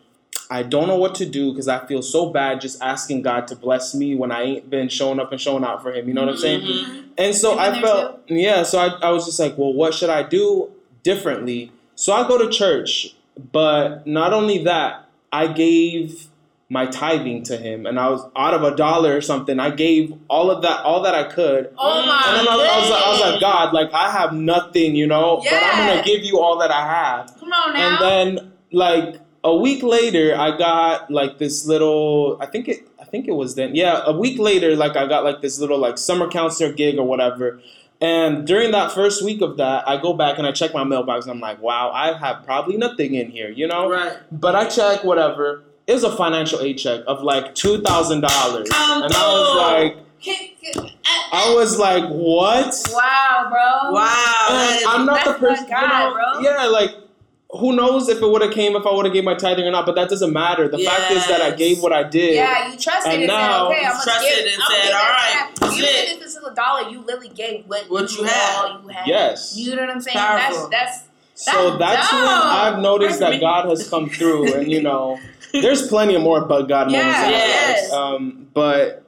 [0.50, 3.56] I don't know what to do because I feel so bad just asking God to
[3.56, 6.08] bless me when I ain't been showing up and showing out for Him.
[6.08, 6.62] You know what I'm saying?
[6.62, 7.04] Mhm.
[7.18, 10.24] And so I felt, yeah, so I, I was just like, well, what should I
[10.24, 10.70] do
[11.04, 11.72] differently?
[11.96, 13.16] So I go to church,
[13.52, 16.28] but not only that, I gave
[16.70, 19.58] my tithing to him, and I was out of a dollar or something.
[19.60, 21.74] I gave all of that, all that I could.
[21.78, 23.42] Oh my And then I, I was like, I was like.
[23.42, 26.82] God, like I have nothing, you know, but I'm gonna give you all that I
[26.88, 27.34] have.
[27.40, 27.80] Come on now.
[27.88, 32.38] And then like a week later, I got like this little.
[32.42, 32.88] I think it.
[33.00, 33.76] I think it was then.
[33.76, 37.08] Yeah, a week later, like I got like this little like summer counselor gig or
[37.08, 37.60] whatever.
[38.00, 41.26] And during that first week of that, I go back and I check my mailbox.
[41.26, 43.90] And I'm like, wow, I have probably nothing in here, you know.
[43.90, 44.18] right.
[44.32, 45.64] But I check whatever.
[45.88, 49.52] It was a financial aid check of like two thousand dollars, Come and I was
[49.52, 49.62] through.
[49.62, 50.92] like, Can- can-
[51.32, 52.74] I was like, what?
[52.94, 53.92] wow, bro.
[53.94, 54.48] Wow.
[54.52, 55.66] And I'm not the that's my person.
[55.66, 56.40] you God, know, bro.
[56.42, 56.96] Yeah, like
[57.52, 59.72] who knows if it would have came if I would have gave my tithing or
[59.72, 60.68] not, but that doesn't matter.
[60.68, 62.36] The fact is that I gave what I did.
[62.36, 64.54] Yeah, you trusted And and, now- said, okay, I'm gonna trusted give.
[64.54, 66.10] and I'm said, gonna give all Even shit.
[66.10, 68.82] if this is a dollar, you literally gave what, What you all had.
[68.84, 69.08] you had.
[69.08, 69.56] Yes.
[69.58, 70.18] You know what I'm saying?
[70.18, 70.68] Powerful.
[70.70, 71.06] That's that's
[71.36, 72.24] So that's when.
[72.26, 75.18] I've noticed that God has come through, and you know,
[75.54, 77.06] there's plenty of more but God moments.
[77.18, 77.92] Yeah, yes.
[77.94, 79.04] Um, but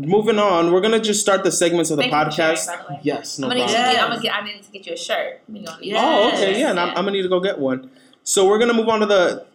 [0.00, 2.66] moving on, we're gonna just start the segments of the Thank you for podcast.
[2.66, 3.00] by the way.
[3.02, 3.66] yes, no I'm gonna, problem.
[3.66, 3.94] need to Yes.
[3.94, 4.34] get, I'm gonna get.
[4.34, 5.40] I need to get you a shirt.
[5.48, 6.02] We gonna need Yeah.
[6.04, 7.90] Oh, okay, yeah, and I'm, I'm gonna need to go get one.
[8.22, 9.46] So we're gonna move on to the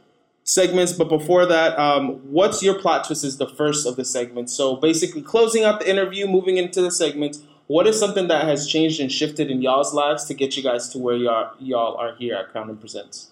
[0.43, 3.23] segments, but before that, um, what's your plot twist?
[3.23, 4.53] Is the first of the segments.
[4.53, 7.41] So basically, closing out the interview, moving into the segments.
[7.67, 10.89] What is something that has changed and shifted in y'all's lives to get you guys
[10.89, 13.31] to where y'all y'all are here at Crown Him Presents?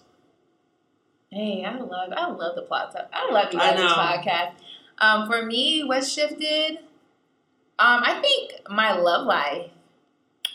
[1.30, 2.92] Hey, I love I love the plot.
[2.92, 3.08] Talk.
[3.12, 3.88] I love you I guys' know.
[3.88, 4.52] podcast.
[5.00, 6.78] Um, for me, what shifted?
[7.80, 9.70] Um, I think my love life.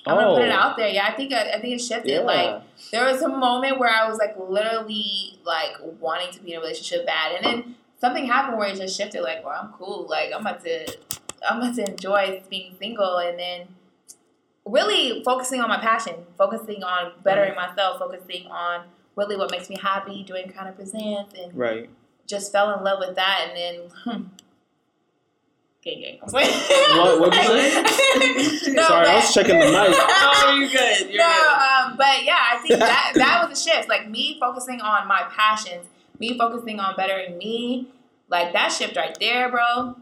[0.05, 0.55] I'm gonna put it Oh.
[0.59, 0.89] out there.
[0.89, 2.23] Yeah, I think I, I think it shifted.
[2.25, 6.57] Like there was a moment where I was like literally like wanting to be in
[6.57, 9.21] a relationship bad, and then something happened where it just shifted.
[9.21, 10.05] Like, well, I'm cool.
[10.09, 10.97] Like I'm about to,
[11.49, 13.67] I'm about to enjoy being single, and then
[14.65, 19.77] really focusing on my passion, focusing on bettering myself, focusing on really what makes me
[19.81, 21.89] happy, doing Crown Him Presents, and right.
[22.27, 23.89] just fell in love with that, and then.
[24.03, 24.23] Hmm,
[25.83, 26.19] Gang, gang.
[26.31, 28.71] What- what'd you say?
[28.73, 29.73] no, Sorry, I was checking the mic.
[30.45, 31.09] Oh, you're good.
[31.09, 31.91] You're no, good.
[31.91, 33.89] um, but yeah, I think that that was a shift.
[33.89, 35.85] Like me focusing on my passions,
[36.19, 37.87] me focusing on bettering me,
[38.29, 39.95] like that shift right there, bro.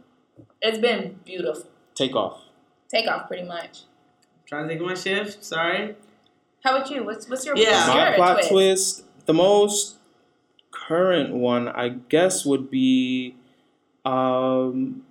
[0.61, 1.65] It's been beautiful.
[1.95, 2.41] Take off.
[2.89, 3.81] Take off, pretty much.
[4.47, 5.43] Trying to think of my shift.
[5.43, 5.95] Sorry.
[6.63, 7.03] How about you?
[7.03, 7.71] What's what's your Yeah.
[7.71, 8.49] what's My your plot twist?
[8.49, 9.95] twist, the most
[10.71, 13.35] current one, I guess, would be.
[14.05, 15.03] Um,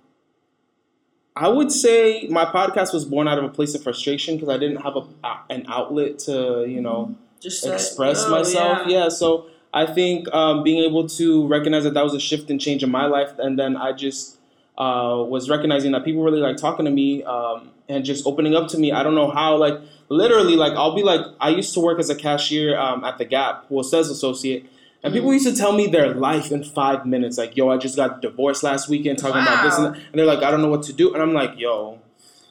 [1.35, 4.57] I would say my podcast was born out of a place of frustration because I
[4.57, 5.05] didn't have a,
[5.49, 8.79] an outlet to, you know, Just express oh, myself.
[8.87, 9.03] Yeah.
[9.03, 9.09] Yeah.
[9.09, 12.83] so I think um, being able to recognize that that was a shift and change
[12.83, 14.37] in my life, and then I just
[14.77, 18.67] uh, was recognizing that people really like talking to me um, and just opening up
[18.69, 18.91] to me.
[18.91, 22.09] I don't know how, like literally, like I'll be like, I used to work as
[22.09, 24.65] a cashier um, at the Gap, well, says associate.
[25.03, 27.37] And people used to tell me their life in five minutes.
[27.37, 29.95] Like, yo, I just got divorced last weekend talking about this and.
[29.95, 31.13] And they're like, I don't know what to do.
[31.13, 31.99] And I'm like, yo,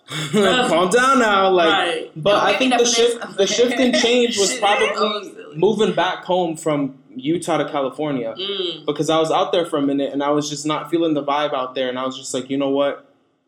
[0.32, 1.48] calm down now.
[1.50, 2.10] Like, right.
[2.16, 6.98] but I think the shift, the shift and change was probably moving back home from
[7.14, 8.86] Utah to California Mm.
[8.86, 11.22] because I was out there for a minute and I was just not feeling the
[11.24, 13.06] vibe out there, and I was just like, you know what?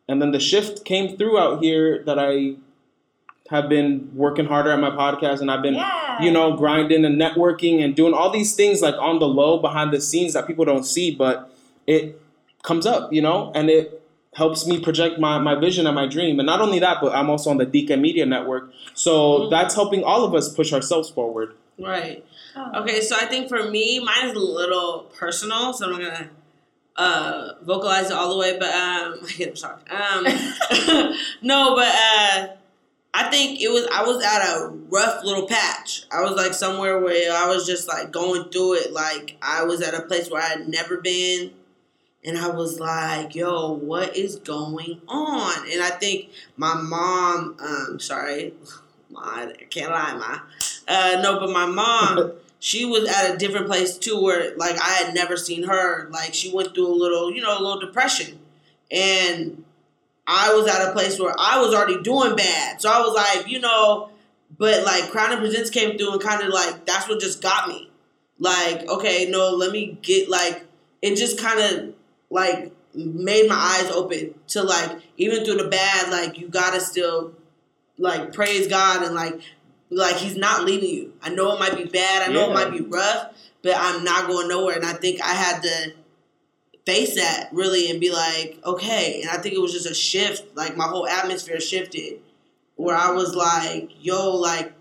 [0.09, 2.55] And then the shift came through out here that I
[3.53, 6.21] have been working harder at my podcast, and I've been, Yeah.
[6.23, 9.93] you know, grinding and networking and doing all these things like on the low behind
[9.93, 11.51] the scenes that people don't see, but
[11.87, 12.21] it
[12.65, 14.03] comes up, you know, and it
[14.35, 16.41] helps me project my, my vision and my dream.
[16.41, 18.73] And not only that, but I'm also on the DK Media Network.
[18.95, 19.51] So Mhm.
[19.51, 21.55] that's helping all of us push ourselves forward.
[21.79, 22.25] Right.
[22.57, 22.81] Oh.
[22.81, 26.29] Okay, so I think for me, mine is a little personal, so I'm not gonna
[26.97, 28.57] uh, vocalize it all the way.
[28.59, 29.81] But um, I get sorry.
[29.91, 30.25] Um,
[31.43, 32.47] no, but uh,
[33.15, 36.05] I think it was I was at a rough little patch.
[36.11, 38.93] I was like somewhere where I was just like going through it.
[38.93, 41.53] Like I was at a place where I had never been.
[42.25, 45.71] And I was like, yo, what is going on?
[45.71, 48.55] And I think my mom, um, sorry,
[49.11, 50.39] my, I can't lie, ma.
[50.87, 54.91] Uh, no, but my mom, she was at a different place too, where like I
[54.91, 56.09] had never seen her.
[56.11, 58.39] Like she went through a little, you know, a little depression,
[58.91, 59.65] and
[60.27, 62.81] I was at a place where I was already doing bad.
[62.81, 64.11] So I was like, you know,
[64.59, 67.69] but like Crown Him Presents came through and kind of like that's what just got
[67.69, 67.91] me.
[68.39, 70.65] Like, okay, no, let me get like
[71.01, 71.95] it just kind of
[72.31, 77.35] like made my eyes open to like even through the bad, like you gotta still
[77.99, 79.41] like praise God and like
[79.91, 81.13] like he's not leaving you.
[81.23, 82.51] I know it might be bad, I know Yeah.
[82.51, 84.77] it might be rough, but I'm not going nowhere.
[84.77, 85.95] And I think I had to
[86.87, 89.21] face that really and be like, okay.
[89.23, 92.21] And I think it was just a shift, like my whole atmosphere shifted
[92.77, 94.73] where I was like, yo, like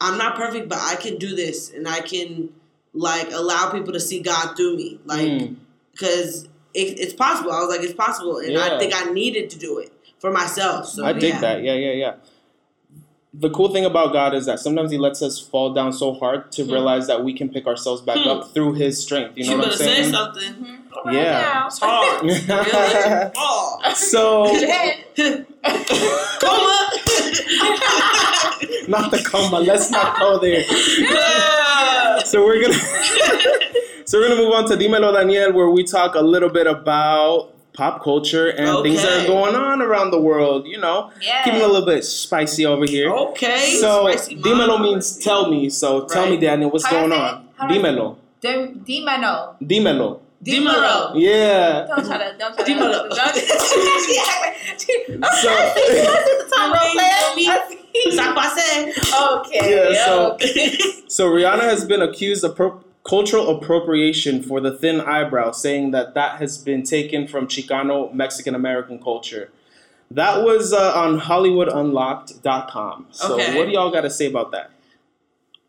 [0.00, 2.50] I'm not perfect, but I can do this and I can
[2.92, 5.00] like allow people to see God through me.
[5.04, 5.56] Like Mm.
[5.92, 7.52] because it, it's possible.
[7.52, 10.86] I was like, it's possible, and I think I needed to do it for myself.
[10.86, 11.62] So I dig that.
[11.62, 12.14] Yeah, yeah, yeah.
[13.38, 16.50] The cool thing about God is that sometimes He lets us fall down so hard
[16.52, 16.72] to Hmm.
[16.72, 18.28] realize that we can pick ourselves back Hmm.
[18.30, 19.32] up through His strength.
[19.36, 20.12] You know You what I'm better say saying?
[20.12, 20.52] something.
[20.54, 20.78] Mhm.
[20.96, 21.40] All right Yeah.
[21.54, 21.66] now.
[21.66, 23.32] It's hard.
[23.36, 23.78] Oh.
[23.94, 25.46] so, Get your head.
[26.40, 26.88] Coma.
[28.88, 29.60] not the coma.
[29.60, 30.64] Let's not go there.
[30.98, 31.42] Yeah.
[32.24, 32.74] So we're gonna.
[34.04, 37.52] so we're gonna move on to Dímelo Daniel, where we talk a little bit about
[37.76, 40.66] pop culture and things that are going on around the world.
[40.66, 41.44] You know, Yeah.
[41.44, 43.10] keeping it a little bit spicy over here.
[43.12, 43.76] Okay.
[43.80, 45.68] So Spicy Dímelo means tell me.
[45.70, 46.40] So tell me, Right.
[46.40, 47.48] Daniel, what's How going on?
[47.56, 48.16] How do I- Dímelo.
[48.40, 49.54] Dim- Dimano.
[49.62, 50.20] Dímelo.
[50.44, 51.12] Dimelo.
[51.14, 51.86] Yeah.
[51.88, 52.34] Don't try to.
[52.38, 52.70] Don't try to.
[52.72, 53.08] Dimelo.
[53.08, 53.36] Don't-
[55.42, 55.56] So-
[58.10, 58.92] Zapase.
[59.36, 59.92] Okay.
[59.92, 60.76] Yeah, so- okay.
[61.08, 66.14] So Rihanna has been accused of pro- cultural appropriation for the thin eyebrow, saying that
[66.14, 69.50] that has been taken from Chicano Mexican American culture.
[70.10, 73.06] That was uh, on HollywoodUnlocked.com.
[73.10, 73.56] So Okay.
[73.56, 74.70] what do y'all got to say about that?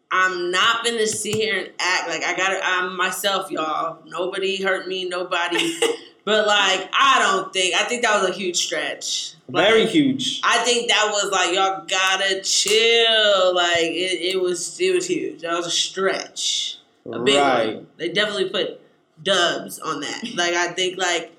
[0.10, 2.62] I'm not gonna sit here and act like I got it.
[2.64, 4.00] I'm myself, y'all.
[4.06, 5.78] Nobody hurt me, nobody.
[6.24, 7.76] but like, I don't think.
[7.76, 9.34] I think that was a huge stretch.
[9.50, 10.40] Very huge.
[10.46, 13.54] I think that was like y'all gotta chill.
[13.54, 15.42] Like it, it was it was huge.
[15.42, 16.77] That was a stretch.
[17.14, 17.76] A big Right.
[17.76, 17.88] one.
[17.98, 18.82] They definitely put
[19.24, 20.24] dubs on that.
[20.36, 21.32] Like I think like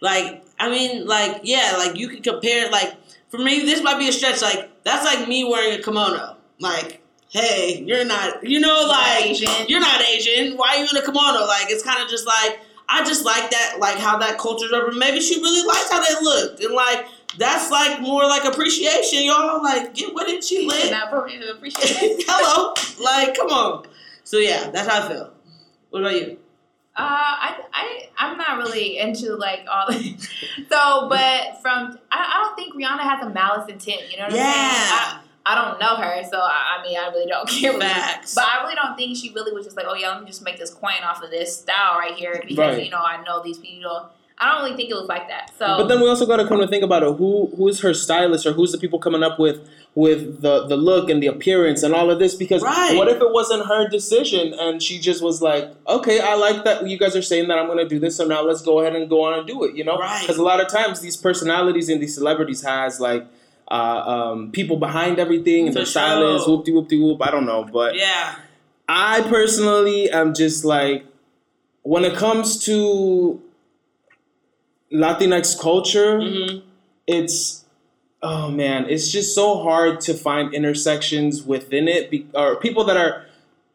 [0.00, 2.94] like I mean like yeah, like you can compare like
[3.30, 6.36] for me this might be a stretch, like that's like me wearing a kimono.
[6.60, 9.48] Like, hey, you're not you know, like Asian.
[9.68, 10.56] you're not Asian.
[10.56, 11.46] Why are you in a kimono?
[11.46, 14.92] Like it's kinda just like I just like that, like how that culture's over.
[14.92, 17.06] Maybe she really likes how they looked, and like
[17.36, 19.62] that's like more like appreciation, y'all.
[19.62, 20.90] Like get with it, she lit.
[20.90, 21.44] Not appropriate.
[21.50, 22.24] Appreciate.
[22.28, 23.84] Hello, like come on.
[24.28, 25.32] So yeah, that's how I feel.
[25.88, 26.36] What about you?
[26.94, 29.90] Uh, I, I, I'm not really into like all.
[30.70, 34.10] so, but from I, I don't think Rihanna has a malice intent.
[34.10, 34.44] You know what I'm saying?
[34.44, 37.72] I, Yeah, I don't know her, so I, I mean, I really don't care.
[37.80, 38.34] Facts.
[38.34, 40.42] But I really don't think she really was just like, oh yeah, let me just
[40.42, 42.84] make this coin off of this style right here because Right.
[42.84, 44.10] you know I know these people.
[44.40, 45.50] I don't really think it was like that.
[45.58, 47.16] So, But then we also got to come to think about it.
[47.16, 50.76] Who who is her stylist, or who's the people coming up with with the the
[50.76, 52.34] look and the appearance and all of this?
[52.36, 52.96] Because Right.
[52.96, 56.86] what if it wasn't her decision and she just was like, okay, I like that
[56.86, 58.94] you guys are saying that I'm going to do this, so now let's go ahead
[58.94, 59.74] and go on and do it.
[59.74, 60.20] You know, Right.
[60.22, 63.26] because a lot of times these personalities and these celebrities has like.
[63.70, 66.56] Uh, um, people behind everything and For their stylists, sure.
[66.56, 67.20] whoop de whoop de whoop.
[67.20, 68.36] I don't know, but yeah,
[68.88, 71.04] I personally am just like,
[71.82, 73.42] when it comes to
[74.92, 76.58] Latinx culture, hmm
[77.06, 77.64] it's
[78.22, 82.96] oh man, it's just so hard to find intersections within it, be, or people that
[82.96, 83.24] are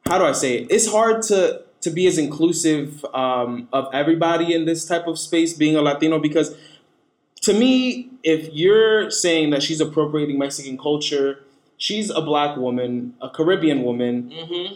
[0.05, 0.71] how do I say it?
[0.71, 5.53] It's hard to to be as inclusive um, of everybody in this type of space,
[5.53, 6.55] being a Latino, because
[7.41, 11.43] to me, if you're saying that she's appropriating Mexican culture,
[11.77, 14.31] she's a black woman, a Caribbean woman.
[14.33, 14.75] hmm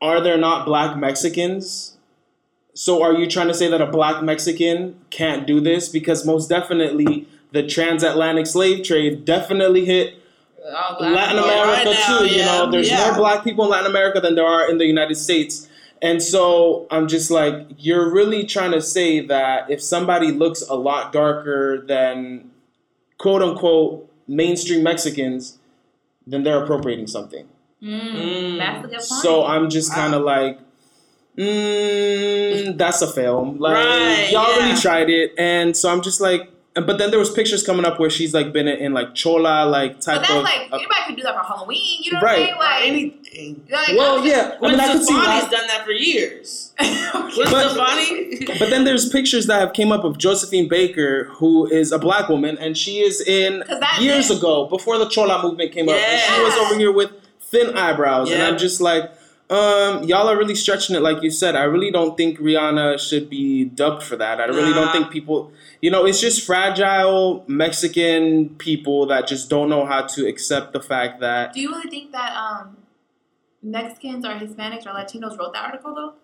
[0.00, 1.91] Are there not black Mexicans?
[2.74, 5.88] So are you trying to say that a black Mexican can't do this?
[5.88, 10.14] Because most definitely the transatlantic slave trade definitely hit
[10.64, 12.26] Latin America right now, too.
[12.26, 13.08] You know, there's yeah.
[13.08, 15.68] more black people in Latin America than there are in the United States.
[16.00, 20.74] And so I'm just like, you're really trying to say that if somebody looks a
[20.74, 22.50] lot darker than
[23.18, 25.58] quote unquote mainstream Mexicans,
[26.26, 27.46] then they're appropriating something.
[27.82, 28.58] Mm, Mm.
[28.58, 29.22] That's a good point.
[29.22, 30.58] So I'm just kind of like,
[31.38, 33.54] mm, that's a fail.
[33.58, 34.64] Like Right, y'all yeah.
[34.66, 38.00] really tried it, and so I'm just like, but then there was pictures coming up
[38.00, 40.42] where she's like been in, in like chola like but type that's of.
[40.42, 42.00] like uh, anybody could do that for Halloween.
[42.02, 42.56] You know Right.
[42.56, 43.10] what I'm saying?
[43.12, 43.66] Like, anything.
[43.70, 44.52] like well, I'm yeah.
[44.54, 45.50] I Gwen mean, I could see Stefani's why.
[45.50, 46.72] done that for years.
[46.80, 51.66] just- Gwen But- But then there's pictures that have came up of Josephine Baker, who
[51.66, 55.72] is a black woman, and she is in that- years ago, before the Chola movement
[55.72, 57.10] came up, and she was over here with
[57.40, 59.10] thin eyebrows, and I'm just like,
[59.52, 61.56] um, y'all are really stretching it, like you said.
[61.56, 64.40] I really don't think Rihanna should be dubbed for that.
[64.40, 69.68] I really don't think people, you know, it's just fragile Mexican people that just don't
[69.68, 72.78] know how to accept the fact that Do you really think that um,
[73.62, 76.14] Mexicans or Hispanics or Latinos wrote that article though?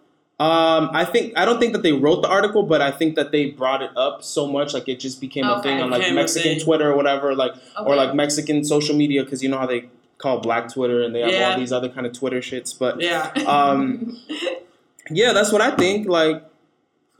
[0.42, 3.32] Um, I think I don't think that they wrote the article, but I think that
[3.32, 6.60] they brought it up so much, like it just became a thing on like Mexican.
[6.60, 7.52] Twitter or whatever, like
[7.84, 11.20] or like Mexican social media, because you know how they call Black Twitter and they
[11.20, 11.52] have Yeah.
[11.52, 12.76] all these other kind of Twitter shits.
[12.78, 13.30] But yeah.
[13.46, 14.18] um,
[15.10, 16.08] yeah, that's what I think.
[16.08, 16.42] Like,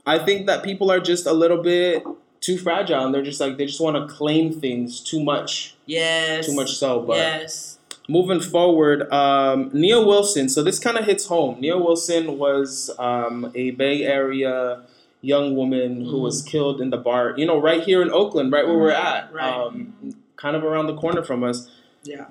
[0.05, 2.03] I think that people are just a little bit
[2.41, 6.45] too fragile, and they're just like they just want to claim things too much, Yes.
[6.47, 7.01] too much so.
[7.01, 7.77] But yes.
[8.07, 10.47] moving forward, um, Nia Wilson.
[10.49, 11.59] So this kind of hits home.
[11.59, 14.81] Nia Wilson was um, a Bay Area
[15.21, 16.21] young woman who Mhm.
[16.21, 17.37] was killed in the BART.
[17.37, 19.53] You know, right here in Oakland, right where we're at, Right.
[19.53, 19.93] um,
[20.37, 21.67] kind of around the corner from us.
[22.03, 22.27] Yeah.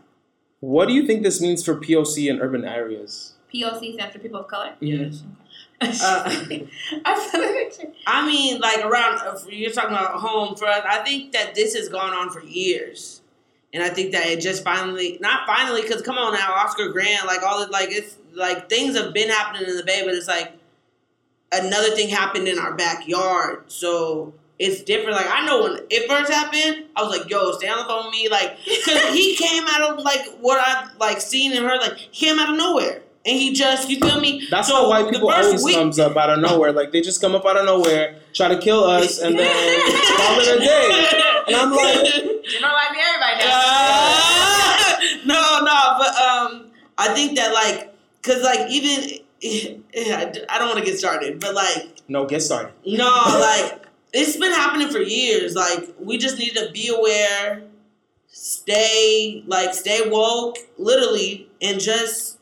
[0.61, 3.35] What do you think this means for POC in urban areas?
[3.53, 4.75] POC stands for people of color.
[4.81, 5.23] Yes.
[5.81, 6.69] I saw the
[7.53, 7.93] picture.
[8.07, 10.83] I mean, like around, if you're talking about home for us.
[10.85, 13.23] I think that this has gone on for years,
[13.73, 17.27] and I think that it just finally, not finally, because come on now, Oscar Grant,
[17.27, 20.27] like all the like it's like things have been happening in the Bay, but it's
[20.27, 20.53] like
[21.53, 25.17] another thing happened in our backyard, so it's different.
[25.17, 28.07] Like I know when it first happened, I was like, "Yo, stay on the phone
[28.07, 31.81] with me," like because he came out of like what I like seen and heard,
[31.81, 33.03] like he came out of nowhere.
[33.27, 34.47] and he just you feel me.
[34.51, 36.73] That's So, how white people first always week- comes up out of nowhere.
[36.73, 39.47] Like they just come up out of nowhere, try to kill us, and then
[40.17, 41.09] call it a day.
[41.49, 43.51] And I'm like, Generalizing everybody now.
[43.53, 44.97] Uh,
[45.27, 49.21] no, no, but um, I think that like, cause like even
[50.53, 52.73] I don't want to get started, but like no, get started.
[52.87, 53.09] no,
[53.41, 53.83] like
[54.13, 55.55] it's been happening for years.
[55.55, 57.63] Like we just need to be aware,
[58.27, 62.39] stay like stay woke, literally, and just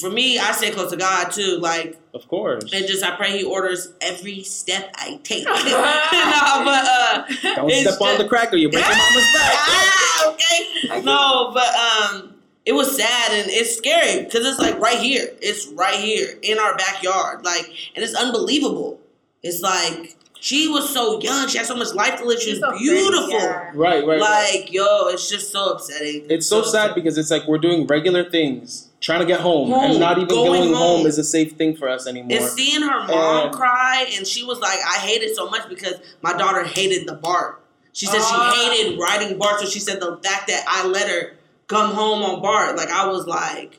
[0.00, 1.58] for me, I stay close to God too.
[1.58, 2.72] Like Of course.
[2.72, 5.44] and just I pray He orders every step I take.
[5.44, 7.24] no, but uh.
[7.56, 8.56] Don't it's step on just- the cracker.
[8.56, 9.54] You break your mama's back.
[9.58, 11.02] ah, okay.
[11.02, 15.28] No, but um, it was sad and it's scary because it's like right here.
[15.40, 17.44] It's right here in our backyard.
[17.44, 17.66] Like,
[17.96, 19.00] and it's unbelievable.
[19.42, 21.46] It's like she was so young.
[21.46, 22.40] She had so much life to live.
[22.40, 23.30] She She's was so pretty, beautiful.
[23.30, 23.70] yeah.
[23.74, 24.20] Right, right.
[24.20, 24.20] right.
[24.60, 26.26] Like, yo, it's just so upsetting.
[26.28, 29.92] It's so sad because it's like we're doing regular things, trying to get home, Home,
[29.92, 30.98] and not even going going, home.
[30.98, 31.06] home.
[31.06, 32.38] is a safe thing for us anymore.
[32.38, 35.68] And seeing her mom And- cry, and she was like, I hate it so much
[35.68, 37.60] because my daughter hated the BART.
[37.92, 38.52] She said Ah.
[38.52, 41.34] she hated riding BART, so she said the fact that I let her
[41.68, 43.78] come home on BART, like, I was like,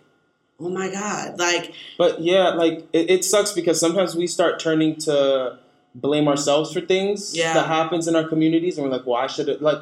[0.62, 1.38] oh my God.
[1.38, 5.58] Like, But yeah, like it, it sucks because sometimes we start turning to
[5.96, 7.54] blame ourselves for things Yeah.
[7.54, 9.62] that happens in our communities, and we're like, why should it?
[9.62, 9.80] Like,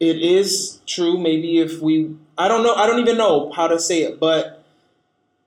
[0.00, 1.18] it is true.
[1.18, 4.64] Maybe if we, I don't know, I don't even know how to say it, but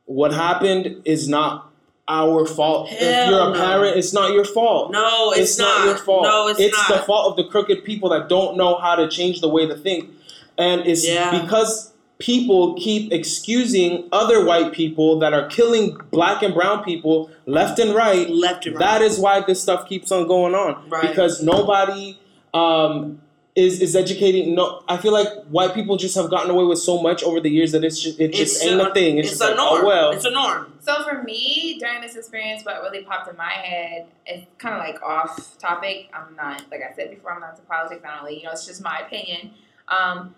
[0.05, 1.72] what happened is not
[2.08, 2.88] our fault.
[2.91, 3.53] if you're a no.
[3.53, 4.91] parent, it's not your fault.
[4.91, 6.24] no, it's, not, your fault.
[6.24, 6.66] No, it's, not.
[6.66, 6.99] it's not.
[6.99, 9.76] the fault of the crooked people that don't know how to change the way to
[9.76, 10.10] think.
[10.58, 11.41] And it's Yeah.
[11.41, 17.80] because people keep excusing other white people that are killing black and brown people left
[17.80, 18.30] and right.
[18.30, 18.80] Left and right.
[18.80, 20.89] That is why this stuff keeps on going on.
[20.89, 21.07] Right.
[21.07, 22.20] Because nobody
[22.53, 23.22] um,
[23.55, 24.55] is is educating.
[24.55, 27.49] No, I feel like white people just have gotten away with so much over the
[27.49, 29.18] years that it's just it just ain't a thing.
[29.18, 29.82] It's, It's, just a like, norm.
[29.84, 30.11] oh well.
[30.11, 30.74] It's a norm.
[30.80, 34.80] So for me, during this experience, what really popped in my head is kind of
[34.80, 36.09] like off topic.
[36.13, 38.03] I'm not, like I said before, I'm not into politics.
[38.05, 39.51] I don't really, you know, it's just my opinion.
[39.89, 40.34] Um,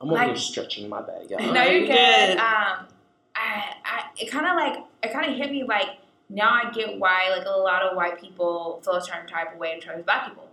[0.00, 1.52] I'm over like- here stretching my bag, y'all.
[1.52, 1.88] no, you're good.
[1.88, 2.38] good.
[2.38, 2.86] Um,
[3.34, 5.88] I, I, it kind of like, it kind of hit me like
[6.28, 9.58] now I get why like a lot of white people feel a certain type of
[9.58, 10.44] way towards black people.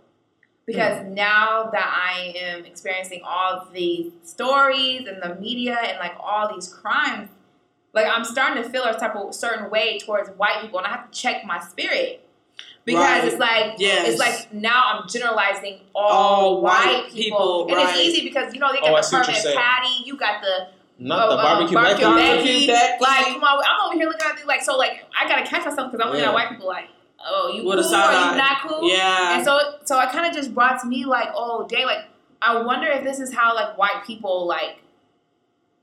[0.66, 6.52] Because now that I am experiencing all the stories and the media and like all
[6.52, 7.28] these crimes,
[7.92, 10.90] like I'm starting to feel a type of certain way towards white people, and I
[10.90, 12.25] have to check my spirit
[12.86, 13.24] because Right.
[13.24, 14.08] it's like Yes.
[14.08, 17.96] it's like now I'm generalizing all, All white, white people, people, and right.
[17.96, 20.68] it's easy because you know they Oh, got the see Permit Patty, you got the
[20.98, 22.38] Not the uh, uh, barbecue barbecue Becky.
[22.38, 22.66] Becky.
[22.68, 23.02] Becky.
[23.04, 24.76] Like, come on, I'm over here looking at these like so.
[24.78, 26.30] Like, I gotta catch myself because I'm looking Yeah.
[26.30, 26.88] at white people like,
[27.22, 28.88] oh, you With a cool or side you not cool?
[28.88, 29.36] Yeah.
[29.36, 32.04] And so, so it kind of just brought to me like, oh, dang, like
[32.40, 34.78] I wonder if this is how like white people like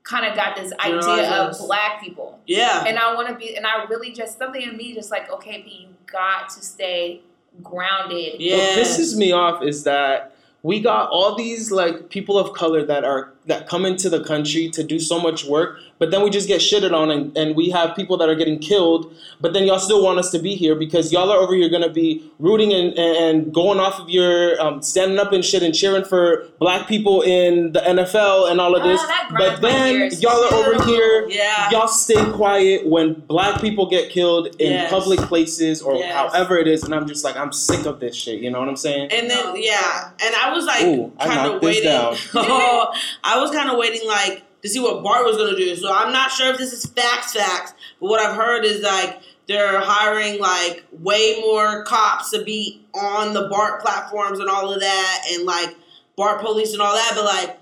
[0.04, 2.39] kind of got this idea Generalize of black people.
[2.45, 2.84] yeah.
[2.86, 5.62] And I want to be, and I really just something in me just like, okay,
[5.62, 7.22] P, you got to stay
[7.62, 8.39] grounded.
[8.39, 8.58] Yeah.
[8.58, 13.04] What pisses me off is that we got all these like people of color that
[13.04, 16.49] are that come into the country to do so much work, but then we just
[16.49, 19.80] get shitted on and, and we have people that are getting killed, but then y'all
[19.80, 22.93] still want us to be here because y'all are over here gonna be rooting and,
[22.99, 27.22] and going off of your um, standing up and shit and cheering for black people
[27.22, 29.01] in the NFL and all of Ah, this.
[29.30, 31.70] grinds but then y'all are over here Yeah.
[31.72, 34.89] y'all stay quiet when black people get killed in Yes.
[34.91, 36.14] public places or Yes.
[36.14, 38.68] however it is and i'm just like i'm sick of this shit you know what
[38.68, 40.82] i'm saying And then yeah, and I was like
[41.20, 41.89] kind of waiting.
[42.36, 42.93] oh,
[43.24, 45.76] I was kind of waiting like to see what BART was gonna do.
[45.76, 47.74] So I'm not sure if this is facts, facts.
[47.99, 53.34] But what I've heard is like they're hiring like way more cops to be on
[53.34, 55.76] the BART platforms and all of that, and like
[56.16, 57.11] BART police and all that.
[57.16, 57.59] But like,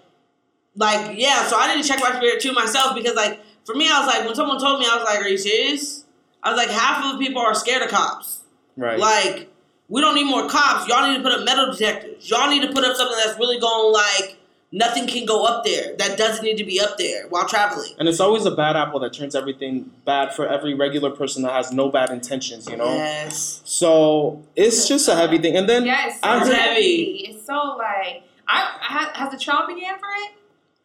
[0.76, 1.45] like yeah.
[1.47, 4.08] So I need to check my spirit too myself because like for me, I was
[4.08, 6.02] like when someone told me, I was like, "Are you serious?"
[6.43, 8.41] I was like, half of the people are scared of cops.
[8.76, 9.49] right Like,
[9.89, 10.88] we don't need more cops.
[10.88, 12.30] Y'all need to put up metal detectors.
[12.30, 14.38] Y'all need to put up something that's really going like
[14.72, 15.95] nothing can go up there.
[15.97, 17.91] That doesn't need to be up there while traveling.
[17.99, 21.51] and it's always a bad apple that turns everything bad for every regular person that
[21.51, 23.61] has no bad intentions you know Yes.
[23.65, 27.26] so it's just a heavy thing and then Yeah, it's so I heavy.
[27.30, 30.32] It's so like, I, I has the trial began for it?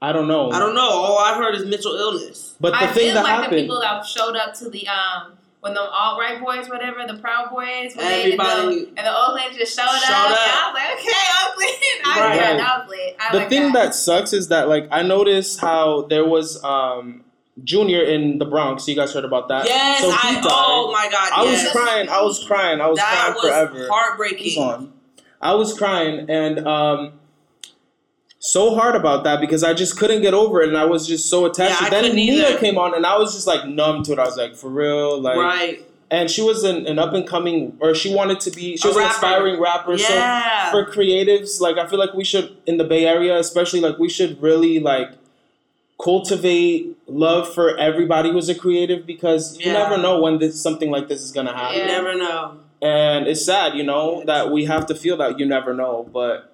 [0.02, 0.88] i don't know I don't know.
[0.90, 2.54] All I've heard is mental illness.
[2.60, 4.86] but the I thing feel that like the happened people that showed up to the
[4.88, 9.06] um when the alt right boys, whatever, the Proud Boys, when they, and, the, and
[9.06, 10.30] the old lady just showed, Showed up.
[10.30, 10.38] up.
[10.38, 12.04] And I was like, okay, Oakland.
[12.04, 12.36] I, Right.
[12.36, 13.16] yeah, that was lit.
[13.20, 13.86] I the like thing that.
[13.86, 17.24] that sucks is that like i noticed how there was um
[17.64, 20.34] junior in the bronx you guys heard about that yes, so he I.
[20.34, 20.44] died.
[20.44, 21.30] Oh my god.
[21.34, 21.64] I yes.
[21.64, 23.42] was crying i was crying i was That crying was
[23.72, 24.62] forever heartbreaking.
[24.62, 24.92] Hold on.
[25.40, 27.12] I was crying, and um,
[28.46, 31.28] so hard about that because I just couldn't get over it and I was just
[31.28, 31.80] so attached.
[31.80, 32.58] Yeah, I then Nia either.
[32.58, 34.18] came on and I was just like numb to it.
[34.18, 35.84] I was like, for real, like, right.
[36.10, 38.76] and she was an, an up and coming, or she wanted to be.
[38.76, 39.94] She was an aspiring rapper.
[39.94, 40.70] Yeah.
[40.70, 43.98] So for creatives, like I feel like we should in the Bay Area, especially like
[43.98, 45.10] we should really like
[46.02, 51.08] cultivate love for everybody who's a creative because you never know when this something like
[51.08, 51.78] this is gonna happen.
[51.78, 52.58] You never know.
[52.82, 56.08] And it's sad, you know, that we have to feel that you never know.
[56.12, 56.52] But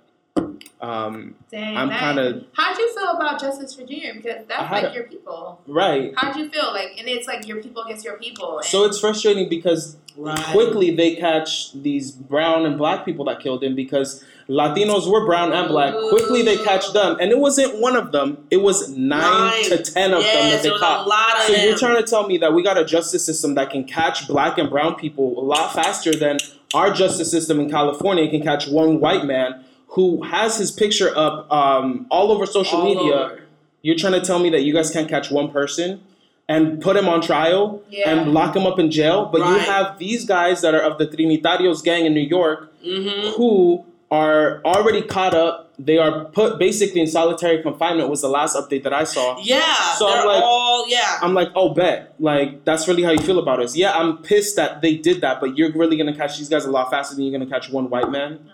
[0.81, 4.15] um, Dang, I'm kinda- How'd you feel about Justice for Junior?
[4.15, 5.61] Because that's had like a- your people.
[5.69, 6.13] right.
[6.17, 6.73] How'd you feel?
[6.73, 8.59] Like, and it's like your people against your people.
[8.59, 10.39] And So it's frustrating because Right.
[10.53, 15.53] quickly they catch these brown and black people that killed him because Latinos were brown
[15.53, 15.95] and black.
[16.11, 19.65] Quickly they catch them, and it wasn't one of them; it was nine, Nine.
[19.65, 21.07] to ten of them that they caught.
[21.07, 21.65] a lot of So them.
[21.67, 24.59] you're trying to tell me that we got a justice system that can catch black
[24.59, 26.39] and brown people a lot faster than
[26.75, 29.65] our justice system in California can catch one white man
[29.95, 33.15] who has his picture up um, all over social All media.
[33.15, 33.43] over.
[33.83, 36.01] You're trying to tell me that you guys can't catch one person
[36.49, 38.11] and put him on trial Yeah.
[38.11, 41.07] and lock him up in jail, but you have these guys that are of the
[41.07, 43.37] Trinitarios gang in New York Mm-hmm.
[43.37, 45.73] who are already caught up.
[45.79, 48.09] They are put basically in solitary confinement.
[48.11, 49.39] Was the last update that I saw.
[49.41, 49.63] Yeah.
[49.99, 51.19] So I'm like- all yeah.
[51.23, 52.15] I'm like, oh, bet.
[52.19, 53.75] Like, that's really how you feel about us.
[53.77, 56.71] Yeah, I'm pissed that they did that, but you're really gonna catch these guys a
[56.71, 58.52] lot faster than you're gonna catch one white man, I don't know.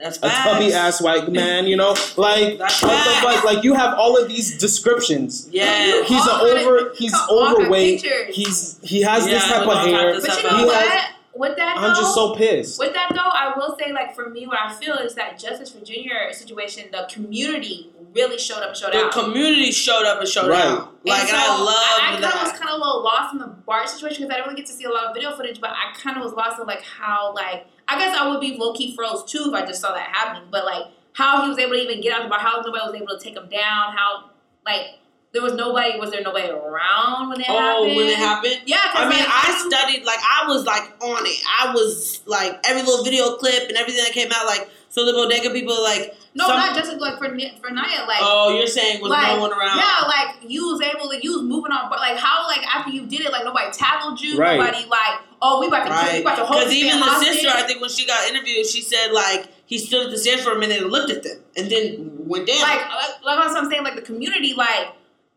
[0.00, 0.48] That's a facts.
[0.48, 1.66] tubby ass white man.
[1.66, 3.44] You know, like That's what the fuck?
[3.44, 5.48] Like, you have all of these descriptions.
[5.50, 6.02] Yeah.
[6.04, 6.92] He's All an over.
[6.96, 8.02] He's overweight.
[8.30, 10.12] He's he has this type of hair.
[10.12, 10.86] kinds of But you know what?
[10.88, 12.80] has- with that though, I'm just so pissed.
[12.80, 15.70] with that though, I will say like for me, what I feel is that Justice
[15.70, 19.14] for Junior situation, the community really showed up, and showed The out.
[19.14, 20.64] The community showed up and showed Right.
[20.64, 20.94] out.
[21.04, 23.34] Like and so I love I, love kind of was kind of a little lost
[23.34, 25.36] in the BART situation because I didn't really get to see a lot of video
[25.36, 28.40] footage, but I kind of was lost in like how like I guess I would
[28.40, 30.84] be low key froze too if I just saw that happening, but like
[31.14, 33.24] how he was able to even get out the BART, how nobody was able to
[33.24, 34.30] take him down, how
[34.64, 34.98] like
[35.32, 37.96] there was nobody, was there nobody around when it Oh, happened?
[37.96, 38.60] when it happened.
[38.66, 41.42] Yeah, I mean, I studied like I was like on it.
[41.46, 44.46] I was like every little video clip and everything that came out.
[44.46, 44.68] Like
[44.98, 46.14] so, the bodega people like.
[46.34, 48.18] no, some- not just like for Ni- for Nia, like.
[48.20, 49.78] Oh, you're saying was like, no one around?
[49.78, 52.90] Yeah, like you was able to, you was moving on, but like how, like after
[52.90, 54.58] you did it, like nobody tackled you, Right.
[54.58, 56.20] nobody like, oh, we about to, we Right.
[56.22, 57.34] about to hold Because even the hostage.
[57.34, 60.42] sister, I think when she got interviewed, she said like he stood at the stairs
[60.42, 62.58] for a minute and looked at them and then went down.
[62.60, 64.88] like, like, like that's what I'm saying, like the community, like,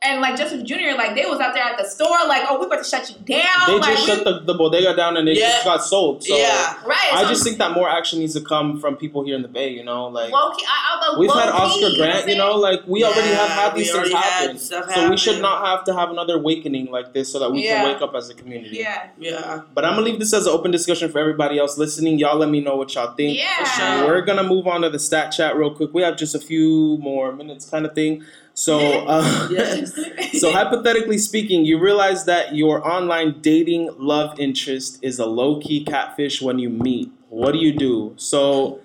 [0.03, 2.65] and like Justice Junior, like they was out there at the store, like, oh, we're
[2.65, 5.29] about to shut you down, They like, just we, shut the, the bodega down and
[5.29, 5.49] it Yeah.
[5.51, 6.23] just got sold.
[6.23, 6.97] So yeah, right.
[7.13, 9.47] I so just think that more action needs to come from people here in the
[9.47, 9.69] Bay.
[9.69, 12.27] You know, like low key, I, I, we've low had Oscar you Grant.
[12.27, 14.57] You know, like we already have had these things already had happen.
[14.57, 17.83] So we should not have to have another awakening like this, so that we Yeah.
[17.83, 18.77] can wake up as a community.
[18.77, 19.61] yeah, yeah.
[19.75, 22.17] But I'm gonna leave this as an open discussion for everybody else listening.
[22.17, 23.37] Y'all, let me know what y'all think.
[23.37, 23.63] yeah.
[23.65, 24.07] sure.
[24.07, 25.93] We're gonna move on to the stat chat real quick.
[25.93, 28.23] We have just a few more minutes, kind of thing.
[28.61, 29.91] So, uh, Yes.
[30.39, 35.83] so hypothetically speaking, you realize that your online dating love interest is a low key
[35.83, 37.11] catfish when you meet.
[37.29, 38.13] What do you do?
[38.17, 38.79] So,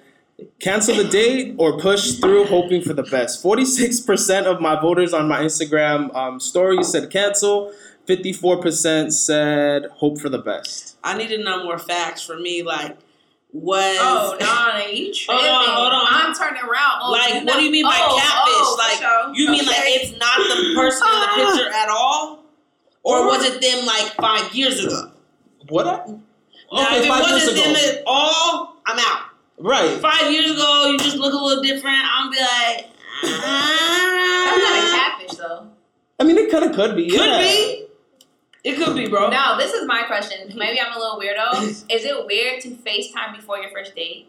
[0.60, 3.42] cancel the date or push through, hoping for the best.
[3.42, 7.72] Forty six percent of my voters on my Instagram um, story said cancel.
[8.06, 10.96] Fifty four percent said hope for the best.
[11.02, 12.62] I need to know more facts for me.
[12.62, 12.96] Like,
[13.56, 15.44] was Oh no, no, you tripping?
[15.44, 16.06] Hold on, hold on.
[16.10, 17.00] I'm turning around.
[17.02, 18.54] Oh, like what know- do you mean by oh, catfish?
[18.54, 19.34] oh, like, for sure.
[19.34, 22.44] you mean like it's not the person in the picture at all,
[23.02, 25.10] or was it them like five years ago?
[25.68, 25.86] What?
[25.86, 26.04] I-
[26.72, 27.98] now, if it five years wasn't them ago.
[27.98, 29.30] at all, I'm out.
[29.58, 29.98] Right.
[30.00, 31.96] Five years ago, you just look a little different.
[32.02, 32.86] I'm be like,
[33.22, 35.16] That's not a ah.
[35.18, 35.68] catfish though.
[36.18, 37.08] I mean, it kind of could be.
[37.08, 37.38] could yeah.
[37.38, 37.85] be.
[38.66, 39.30] It could be, bro.
[39.30, 40.52] Now, this is my question.
[40.56, 41.60] Maybe I'm a little weirdo.
[41.88, 44.26] is it weird to FaceTime before your first date?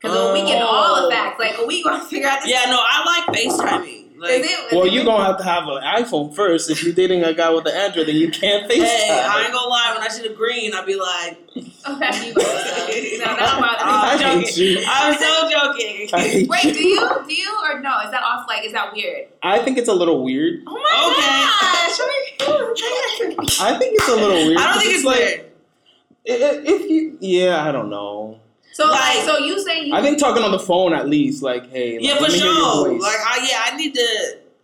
[0.00, 1.04] Because we get all Oh.
[1.08, 1.38] the facts.
[1.38, 2.50] Like, we gonna figure out this.
[2.50, 4.03] Yeah, no, I like FaceTiming.
[4.16, 6.70] Like, Is it, is Well, you're gonna have to have an iPhone first.
[6.70, 8.84] If you're dating a guy with an Android, then you can't FaceTime.
[8.84, 9.92] hey, I ain't gonna lie.
[9.94, 12.42] When I see the green, I'd be like, Okay, you go.
[13.24, 14.84] No, that's about I'm I hate joking.
[14.86, 16.48] I'm so joking.
[16.48, 17.00] Wait, do you?
[17.26, 18.00] Do you or no?
[18.04, 18.46] Is that off?
[18.48, 19.28] Like, is that weird?
[19.42, 20.62] I think it's a little weird.
[20.66, 20.78] Oh my
[21.10, 22.46] Okay.
[22.46, 23.60] gosh!
[23.60, 24.58] I think it's a little weird.
[24.58, 25.40] I don't think it's like weird.
[26.28, 28.40] i- i- if you, yeah, I don't know.
[28.74, 29.94] So, like, Like- so you saying you?
[29.94, 32.44] I think talking on the phone at least, like, hey, like, Yeah, for me hear
[32.46, 32.98] your sure.
[32.98, 34.06] Like, I, yeah, I need to.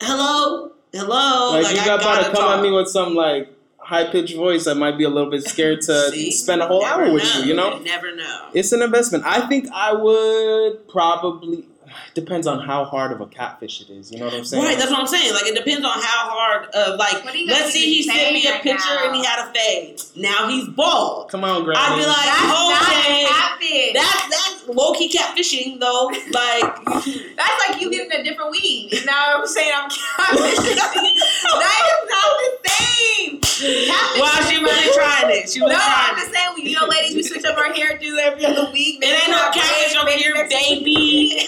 [0.02, 1.52] Hello, hello.
[1.52, 2.56] Like, Like, you got about gotta come talk.
[2.58, 4.66] at me with some like high pitched voice.
[4.66, 7.42] I might be a little bit scared to spend a whole Never hour with you.
[7.44, 8.48] You know, never know.
[8.52, 9.24] it's an investment.
[9.26, 11.66] I think I would probably.
[12.14, 14.10] Depends on how hard of a catfish it is.
[14.10, 14.64] You know what I'm saying?
[14.64, 15.32] Right, that's what I'm saying.
[15.32, 16.66] Like, it depends on how hard.
[16.74, 19.06] Of like, What do you guys let's see, he sent me a right picture now?
[19.06, 20.00] and he had a fade.
[20.16, 21.30] Now he's bald.
[21.30, 21.80] Come on, Granny.
[21.80, 23.26] I'd be like, That's okay.
[23.28, 23.92] catfish.
[23.94, 26.06] That's that's low key catfishing though.
[26.30, 26.84] Like
[27.36, 28.90] That's like you getting a different weed.
[28.92, 30.76] And now I'm saying I'm catfishing.
[30.76, 33.40] that is not the same.
[33.40, 35.48] Catfishing- Well, she really trying it.
[35.50, 36.34] She No, was I'm trying just it.
[36.34, 38.98] saying, you know, ladies, we switch up our hairdo every other week.
[39.02, 41.46] It ain't no catfish over here, baby.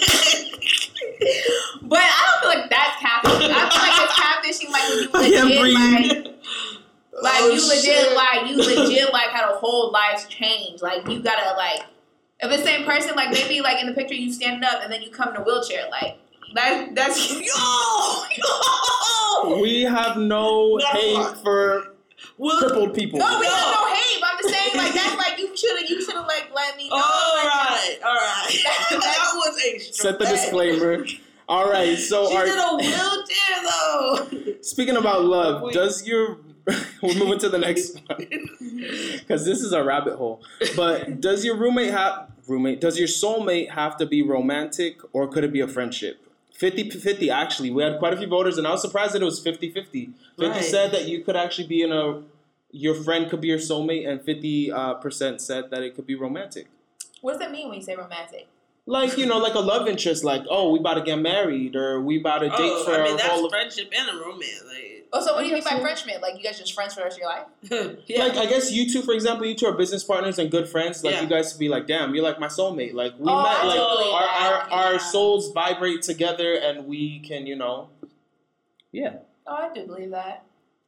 [1.81, 3.51] But I don't feel like that's catfishing.
[3.51, 8.15] I feel like it's catfishing like when you legit like like Oh, you legit shit.
[8.15, 10.81] like you legit like had a whole life change.
[10.81, 11.81] Like you gotta like
[12.39, 14.91] if it's the same person, like maybe like in the picture you stand up and
[14.91, 16.17] then you come in a wheelchair, like
[16.55, 19.61] that that's Yo, yo.
[19.61, 20.77] We have No.
[20.91, 21.92] hate for
[22.37, 23.19] Well, crippled people.
[23.19, 23.51] No, we No.
[23.51, 26.15] have no hate, but I'm just saying like that's like you should have you should
[26.15, 26.95] have like let me know.
[26.95, 28.49] all like, right, all right.
[28.63, 31.05] that was a Set the disclaimer.
[31.47, 34.53] All right, so She's are, in a wheelchair though.
[34.61, 35.73] speaking about love, Wait.
[35.73, 36.37] does your
[37.01, 38.25] we're moving to the next one
[39.19, 40.41] because this is a rabbit hole.
[40.77, 42.79] But does your roommate have roommate?
[42.79, 46.22] Does your soulmate have to be romantic or could it be a friendship?
[46.59, 47.71] 50-50 actually.
[47.71, 49.73] We had quite a few voters and I was surprised that it was 50-50.
[49.73, 50.63] 50 Right.
[50.63, 52.21] said that you could actually be in a
[52.75, 56.15] your friend could be your soulmate and 50 uh, percent said that it could be
[56.15, 56.67] romantic.
[57.21, 58.47] What does that mean when you say romantic?
[58.85, 62.01] Like, you know, like a love interest, like, oh, we about to get married or
[62.01, 64.63] we about to date Oh, for I mean that's whole friendship and a romance.
[64.67, 65.81] Like, Oh, so what do you mean guess by so.
[65.83, 66.21] friendship?
[66.21, 67.97] Like you guys just friends for the rest of your life?
[68.07, 68.23] yeah.
[68.25, 71.01] Like I guess you two, for example, you two are business partners and good friends.
[71.03, 71.21] Like Yeah.
[71.21, 72.93] you guys could be like, damn, you're like my soulmate.
[72.93, 76.85] Like we Oh, met, I like totally our, our, get our souls vibrate together, and
[76.87, 77.87] we can, you know,
[78.91, 79.17] yeah.
[79.47, 80.43] Oh, I do believe that.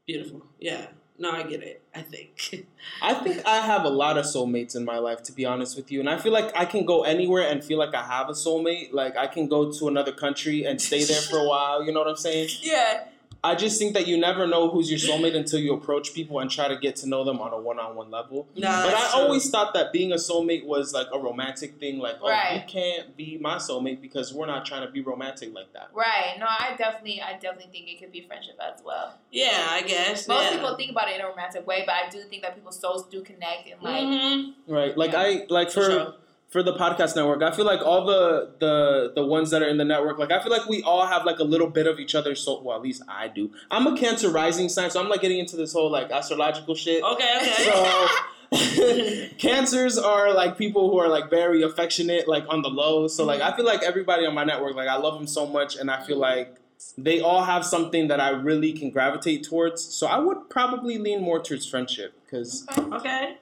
[0.05, 0.41] Beautiful.
[0.59, 0.87] Yeah.
[1.17, 1.81] No, I get it.
[1.95, 2.67] I think.
[3.01, 5.89] I think I have a lot of soulmates in my life, to be honest with
[5.89, 8.33] you, and I feel like I can go anywhere and feel like I have a
[8.33, 8.91] soulmate.
[8.91, 11.83] Like I can go to another country and stay there for a while.
[11.85, 12.49] You know what I'm saying?
[12.61, 13.05] Yeah.
[13.45, 16.49] I just think that you never know who's your soulmate until you approach people and
[16.49, 18.47] try to get to know them on a one-on-one level.
[18.55, 19.21] No, But I true.
[19.21, 21.99] always thought that being a soulmate was like a romantic thing.
[21.99, 25.71] Like, oh, you can't be my soulmate because we're not trying to be romantic like
[25.73, 25.89] that.
[25.93, 26.33] Right.
[26.39, 29.13] No, I definitely, I definitely think it could be friendship as well.
[29.31, 30.27] Yeah, I guess.
[30.27, 30.57] Most yeah.
[30.57, 33.07] people think about it in a romantic way, but I do think that people's souls
[33.09, 34.03] do connect and like.
[34.03, 34.53] Mhm.
[34.67, 34.97] Right?
[34.97, 35.19] Like Yeah.
[35.21, 36.13] I like For for sure.
[36.49, 39.77] For the podcast network, I feel like all the the the ones that are in
[39.77, 42.15] the network, like I feel like we all have like a little bit of each
[42.15, 42.63] other's soul.
[42.63, 43.51] Well, at least I do.
[43.71, 47.03] I'm a Cancer rising sign, so I'm like getting into this whole like astrological shit.
[47.03, 47.63] Okay, okay.
[47.63, 48.07] So
[49.37, 53.07] cancers are like people who are like very affectionate, like on the low.
[53.07, 53.57] So like I mm-hmm.
[53.57, 56.17] feel like everybody on my network, like I love them so much, and I feel
[56.17, 56.55] like
[56.97, 59.81] they all have something that I really can gravitate towards.
[59.81, 63.09] So I would probably lean more towards friendship because okay.
[63.09, 63.35] I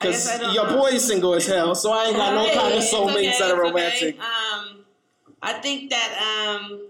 [0.00, 0.76] guess your know.
[0.76, 3.38] boy is single as hell, so I ain't got no kind of it's soulmates okay,
[3.40, 4.14] that are it's okay.
[4.14, 4.20] romantic.
[4.20, 4.84] Um,
[5.42, 6.80] I think that um,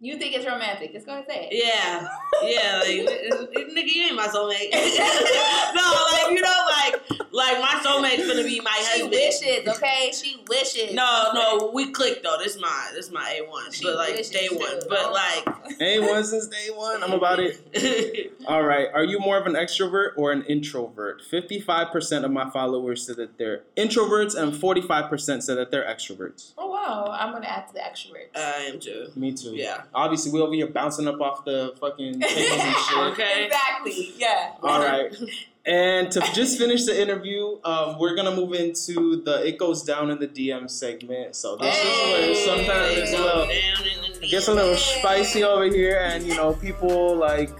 [0.00, 0.92] You think it's romantic?
[0.92, 1.64] Just go ahead and say it.
[1.64, 2.08] yeah,
[2.42, 4.70] yeah, like nigga, you ain't my soulmate.
[5.74, 9.10] no, like you know, like like my soulmate's gonna be my She husband.
[9.10, 10.10] wishes, okay?
[10.14, 10.94] She wishes.
[10.94, 12.36] No, no, we clicked though.
[12.42, 14.56] This my this my A one, She but like wishes day too.
[14.56, 14.80] one.
[14.88, 17.02] But like, Ain't one since day one.
[17.02, 18.32] I'm about it.
[18.46, 18.88] All right.
[18.94, 21.20] Are you more of an extrovert or an introvert?
[21.30, 26.52] 55% of my followers said that they're introverts, and 45% said that they're extroverts.
[26.56, 28.28] Oh wow, I'm gonna add to the extrovert.
[28.36, 29.08] I am too.
[29.14, 29.54] Me too.
[29.54, 29.82] Yeah.
[29.94, 32.98] Obviously, we over here bouncing up off the fucking tables and shit.
[32.98, 33.44] Okay.
[33.46, 34.14] Exactly.
[34.16, 34.52] Yeah.
[34.62, 35.14] All right.
[35.66, 40.10] And to just finish the interview, um, we're gonna move into the "It Goes Down
[40.10, 41.34] in the DM" segment.
[41.34, 45.98] So this is where sometimes it's a little, it gets a little spicy over here,
[45.98, 47.50] and you know, people like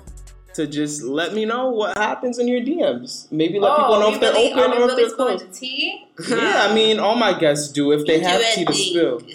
[0.55, 3.27] to just let me know what happens in your DMs.
[3.33, 5.53] Maybe let people know Oh, if they're really, open or if really they're closed.
[5.53, 6.07] tea?
[6.31, 9.21] Yeah, I mean, all my guests do if they have tea to spill.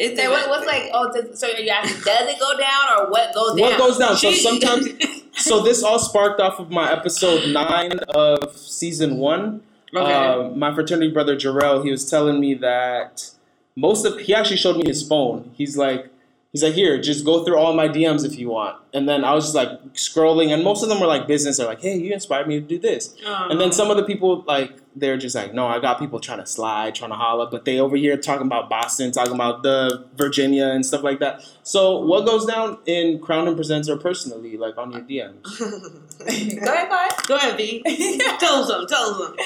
[0.00, 0.90] It's Say what, what's like?
[0.94, 2.04] Oh, does, so are you asking?
[2.04, 3.60] Does it go down or what goes down?
[3.68, 4.16] What goes down?
[4.16, 4.86] So sometimes
[5.38, 9.62] so this all sparked off of my episode nine of season one.
[9.94, 10.12] Okay.
[10.12, 13.30] Uh, my fraternity brother Jarrell, he was telling me that
[13.76, 15.50] most of he actually showed me his phone.
[15.54, 16.10] He's like,
[16.58, 18.76] he's like, here, just go through all my DMs if you want.
[18.92, 21.58] And then I was just like scrolling, and most of them were like business.
[21.58, 23.14] They're like, hey, you inspired me to do this.
[23.24, 26.40] And then some of the people like they're just like, no, I got people trying
[26.40, 30.04] to slide, trying to holler, but they over here talking about Boston, talking about the
[30.16, 31.44] Virginia and stuff like that.
[31.62, 35.58] So what goes down in Crown Him Presents or personally, like on your DMs?
[36.18, 37.10] Go ahead, go ahead.
[37.28, 37.82] Go ahead, V.
[38.40, 38.88] tell them something.
[38.88, 39.44] Tell them something.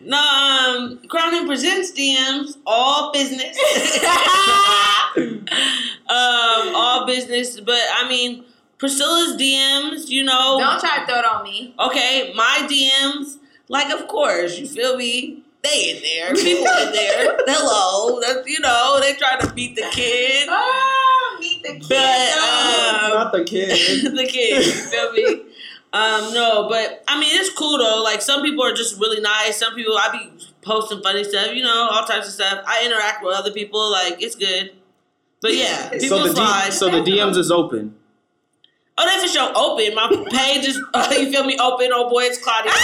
[0.00, 3.58] No, um, Crown Him Presents DMs, all business.
[7.36, 8.44] all business, but I mean,
[8.78, 10.58] Priscilla's DMs, you know.
[10.58, 11.74] Don't try to throw it on me.
[11.78, 15.42] Okay, my DMs, like, of course, you feel me?
[15.62, 16.34] They in there.
[16.34, 17.36] People in there.
[17.46, 18.20] Hello.
[18.20, 20.46] That's, you know, they try to beat the kid.
[20.48, 21.88] Oh, meet the kid.
[21.88, 24.14] But, um, Not the kid.
[24.16, 25.42] the kid, you feel me?
[25.92, 28.02] Um, no, but I mean it's cool though.
[28.02, 29.58] Like some people are just really nice.
[29.58, 32.62] Some people I be posting funny stuff, you know, all types of stuff.
[32.66, 34.72] I interact with other people, like it's good.
[35.42, 36.66] But yeah, people so the slide.
[36.66, 37.94] D- so the DMs is open.
[38.98, 39.94] oh, they for sure open.
[39.94, 41.90] My page is uh, you feel me open.
[41.92, 42.72] Oh boy, it's Claudia.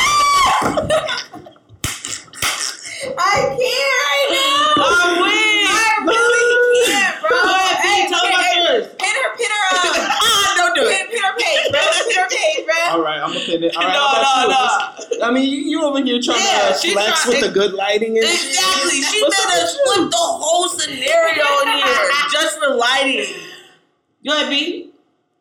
[3.18, 4.74] I can't right now.
[4.78, 5.66] I'm weak.
[5.66, 7.30] I really can't, bro.
[7.30, 8.86] Go ahead, Hey, P, tell okay, about hey, yours.
[8.98, 10.62] Pin her, pin her up.
[10.75, 11.11] Don't do it.
[11.11, 11.81] pin her page, bro.
[11.81, 12.75] Pin her page, bro.
[12.91, 13.77] All right, I'm gonna pin it.
[13.77, 15.18] All right, no, no, you?
[15.18, 15.27] no.
[15.27, 17.73] I mean, you, you over here trying Yeah, to she's flex trying- with the good
[17.75, 18.51] lighting and shit.
[18.51, 19.03] Exactly.
[19.03, 23.27] She What's made us flip the whole scenario in here just for lighting.
[24.27, 24.91] Go ahead, B.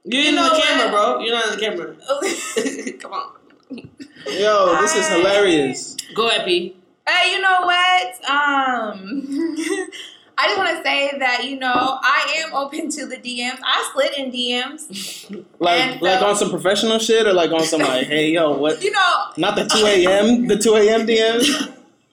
[0.04, 0.64] You're You in know the what?
[0.64, 1.20] camera, bro.
[1.20, 2.98] You're not in the camera.
[3.00, 3.32] Come on.
[4.28, 5.96] Yo, this is hilarious.
[6.16, 6.76] Go ahead, B.
[7.08, 8.30] Hey, you know what?
[8.30, 9.56] Um,
[10.42, 13.60] I just want to say that you know I am open to the DMs.
[13.64, 15.44] I slid in DMs.
[15.60, 18.82] Like, And like on some professional shit, or like on some like, hey, yo, what?
[18.84, 20.48] You know, Not the two a.m.
[20.48, 21.06] The two a.m.
[21.06, 21.46] DMs.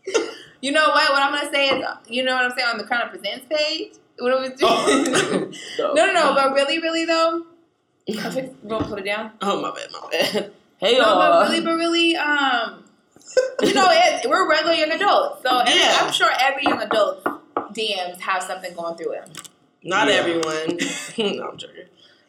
[0.60, 1.10] you know what?
[1.10, 3.46] What I'm gonna say is, you know what I'm saying on the Crown Him Presents
[3.48, 3.92] page.
[4.18, 4.60] What was doing?
[4.62, 5.50] Oh.
[5.94, 6.34] no, no, no.
[6.34, 7.46] But really, really though,
[8.62, 9.30] we'll put it down.
[9.40, 10.52] Oh my bad, my bad.
[10.78, 11.18] Hey No, y'all.
[11.18, 12.84] but really, but really, um,
[13.62, 15.98] you know, it, we're regular young adults, so Yeah.
[16.02, 17.26] I'm sure every young adult
[17.74, 19.48] DMs have something going through it.
[19.82, 20.14] Not Yeah.
[20.14, 20.78] everyone.
[21.38, 21.84] no, I'm joking.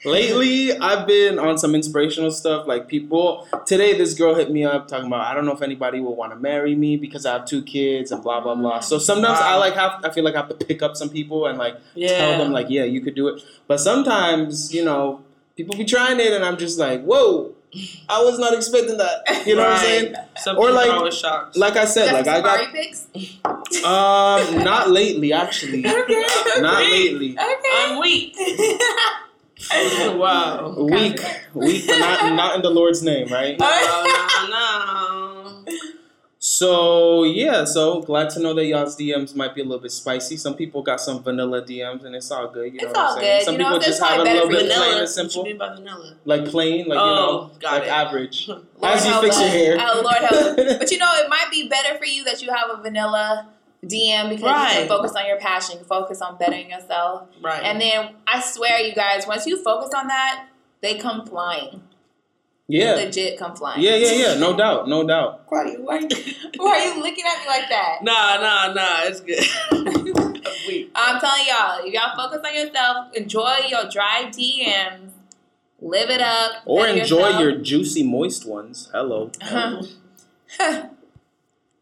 [0.06, 2.66] Lately, I've been on some inspirational stuff.
[2.66, 6.00] Like people today, this girl hit me up talking about I don't know if anybody
[6.00, 8.80] will want to marry me because I have two kids and blah blah blah.
[8.80, 9.02] So mm.
[9.02, 11.58] sometimes I like have I feel like I have to pick up some people and
[11.58, 12.18] like Yeah.
[12.18, 13.44] tell them like yeah you could do it.
[13.68, 15.22] But sometimes you know
[15.58, 17.54] people be trying it and I'm just like whoa,
[18.08, 19.46] I was not expecting that.
[19.46, 20.16] You know what I'm saying?
[20.38, 21.58] Some Or like- are always shocked.
[21.58, 23.08] Like I said, like I got pics.
[23.84, 26.26] Um not lately actually, Okay.
[26.57, 26.91] not okay.
[26.91, 27.32] lately.
[27.38, 27.70] Okay.
[27.76, 28.36] I'm weak.
[30.17, 30.76] wow.
[30.78, 31.20] Weak,
[31.53, 33.57] weak, but not not in the Lord's name, right?
[33.59, 35.65] No, no, no.
[36.41, 40.38] So yeah, so glad to know that y'all's DMs might be a little bit spicy.
[40.38, 42.74] Some people got some vanilla DMs, and it's all good.
[42.74, 43.39] You know It's what I'm all saying?
[43.39, 43.45] good.
[43.45, 44.86] Some You people it's just have a little bit for plain Vanilla.
[44.86, 46.15] and What you simple, mean by vanilla?
[46.24, 47.15] like plain, like you Oh,
[47.51, 47.89] know, got like it.
[47.89, 48.47] average.
[48.47, 49.76] Lord As you help fix your hair.
[49.82, 50.80] Oh, Lord help.
[50.80, 53.49] But you know, it might be better for you that you have a vanilla
[53.86, 54.42] DM because
[54.74, 57.28] you can focus on your passion, focus on bettering yourself.
[57.42, 57.64] Right.
[57.64, 60.48] And then I swear, you guys, once you focus on that,
[60.82, 61.84] they come flying.
[62.72, 63.82] Yeah, Legit come flying.
[63.82, 64.34] yeah, yeah, yeah.
[64.40, 65.42] No doubt, no doubt.
[65.50, 66.02] Why, why,
[66.58, 68.04] why are you looking at me like that?
[68.04, 69.00] nah, nah, nah.
[69.06, 69.44] It's good.
[70.96, 75.10] I'm telling y'all, if y'all focus on yourself, enjoy your dry DMs,
[75.82, 77.40] live it up, Or enjoy yourself.
[77.42, 78.90] your juicy, moist ones.
[78.94, 79.32] Hello.
[79.42, 80.84] Uh-huh.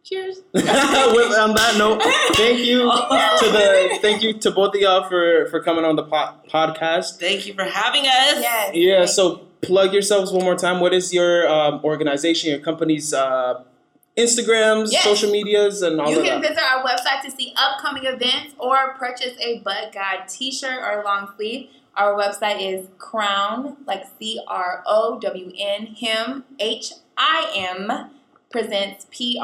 [0.07, 0.37] Cheers.
[0.53, 2.01] With, on that note,
[2.35, 6.03] thank you to the thank you to both of y'all for for coming on the
[6.03, 7.19] po- podcast.
[7.19, 8.39] Thank you for having us.
[8.39, 8.71] Yes.
[8.73, 10.79] Yeah, so plug yourselves one more time.
[10.79, 13.63] What is your um, organization, your company's uh,
[14.15, 15.03] Instagrams, Yes.
[15.03, 16.15] social medias, and all that?
[16.15, 16.49] You can that?
[16.51, 21.33] visit our website to see upcoming events or purchase a Bud Guide t-shirt or long
[21.35, 21.69] sleeve.
[21.95, 28.11] Our website is Crown, like C R O W N, him, H I M,
[28.51, 29.37] presents P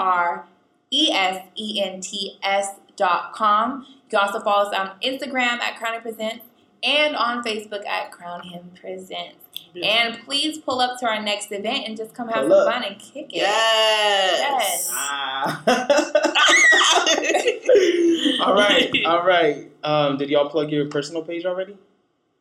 [0.93, 3.85] R E S E N T S dot com.
[3.87, 6.45] You can also follow us on Instagram at Crown Him Presents
[6.83, 9.37] and on Facebook at Crown Him Presents.
[9.81, 12.73] And please pull up to our next event and just come have Pull some up.
[12.73, 13.37] fun and kick it.
[13.37, 14.87] Yes.
[14.91, 15.63] Ah.
[18.45, 19.71] all right, all right.
[19.83, 21.75] Um, did y'all plug your personal page already?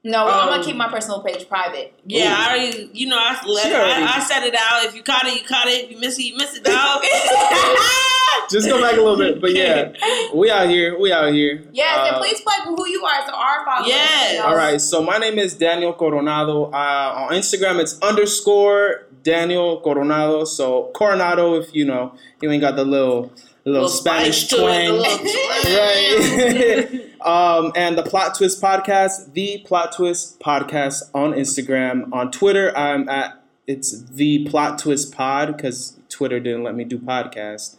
[0.05, 1.94] No, I'm Um, gonna keep my personal page private.
[2.05, 2.36] Yeah, Ooh.
[2.36, 4.84] I already, you know, I, let, She already- I, I set it out.
[4.84, 5.84] If you caught it, you caught it.
[5.84, 7.03] If you miss it, you miss it, dog.
[8.53, 9.92] Just go back a little bit, but yeah,
[10.34, 10.98] we out here.
[10.98, 11.64] We out here.
[11.72, 13.88] Yes, Uh, and please plug who you are so our followers.
[13.88, 14.38] Yes.
[14.38, 14.46] know.
[14.46, 16.64] All right, so my name is Daniel Coronado.
[16.66, 20.44] Uh, on Instagram, it's underscore Daniel Coronado.
[20.44, 23.32] So Coronado, if you know, you ain't got the little
[23.64, 24.88] little, Spanish spice to twang.
[24.98, 25.24] twang.
[25.64, 27.11] right.
[27.22, 32.12] um, and the Plot Twist Podcast, the Plot Twist Podcast on Instagram.
[32.12, 36.99] On Twitter, I'm at it's the Plot Twist Pod because Twitter didn't let me do
[36.99, 37.77] podcast.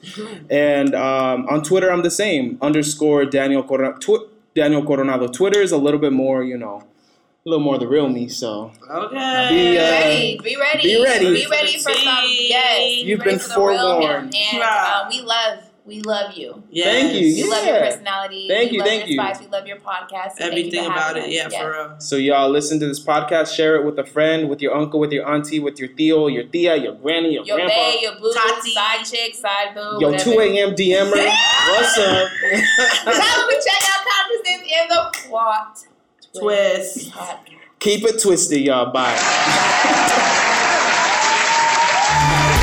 [0.49, 3.97] and um, on Twitter, I'm the same underscore Daniel Coronado.
[3.99, 5.27] Tw- Daniel Coronado.
[5.27, 6.83] Twitter is a little bit more, you know,
[7.45, 8.27] a little more the real me.
[8.29, 9.47] So Okay.
[9.49, 10.39] Be, Be uh, ready.
[10.43, 10.83] Be ready.
[10.83, 11.33] be ready.
[11.43, 12.23] Be ready for some.
[12.27, 13.03] Yes.
[13.03, 14.01] You've ready been for the real him.
[14.01, 14.35] forewarned.
[14.35, 16.63] And uh, we love, we love you.
[16.69, 16.85] Yes.
[16.85, 17.43] Thank you.
[17.43, 18.47] We love your personality.
[18.47, 19.15] Thank we you, love thank your you.
[19.15, 19.39] spice.
[19.41, 20.31] We love your podcast.
[20.31, 21.45] So thank you Everything for about having it.
[21.45, 21.51] us.
[21.53, 21.95] Yeah, for real.
[21.99, 25.11] So y'all listen to this podcast, share it with a friend, with your uncle, with
[25.11, 28.31] your auntie, with your theo, your thea, your granny, your, Your grandpa, bae, your boo,
[28.33, 28.71] Tati.
[28.73, 29.97] side chick, side boo.
[29.99, 30.31] yo whatever.
[30.31, 30.73] 2 a.m.
[30.75, 31.11] DMer.
[31.67, 32.29] What's up?
[33.03, 35.79] Tell them to check out Conferences in the Plot
[36.39, 37.11] Twist.
[37.11, 37.39] Podcast.
[37.79, 38.91] Keep it twisted, y'all.
[38.93, 39.19] Bye.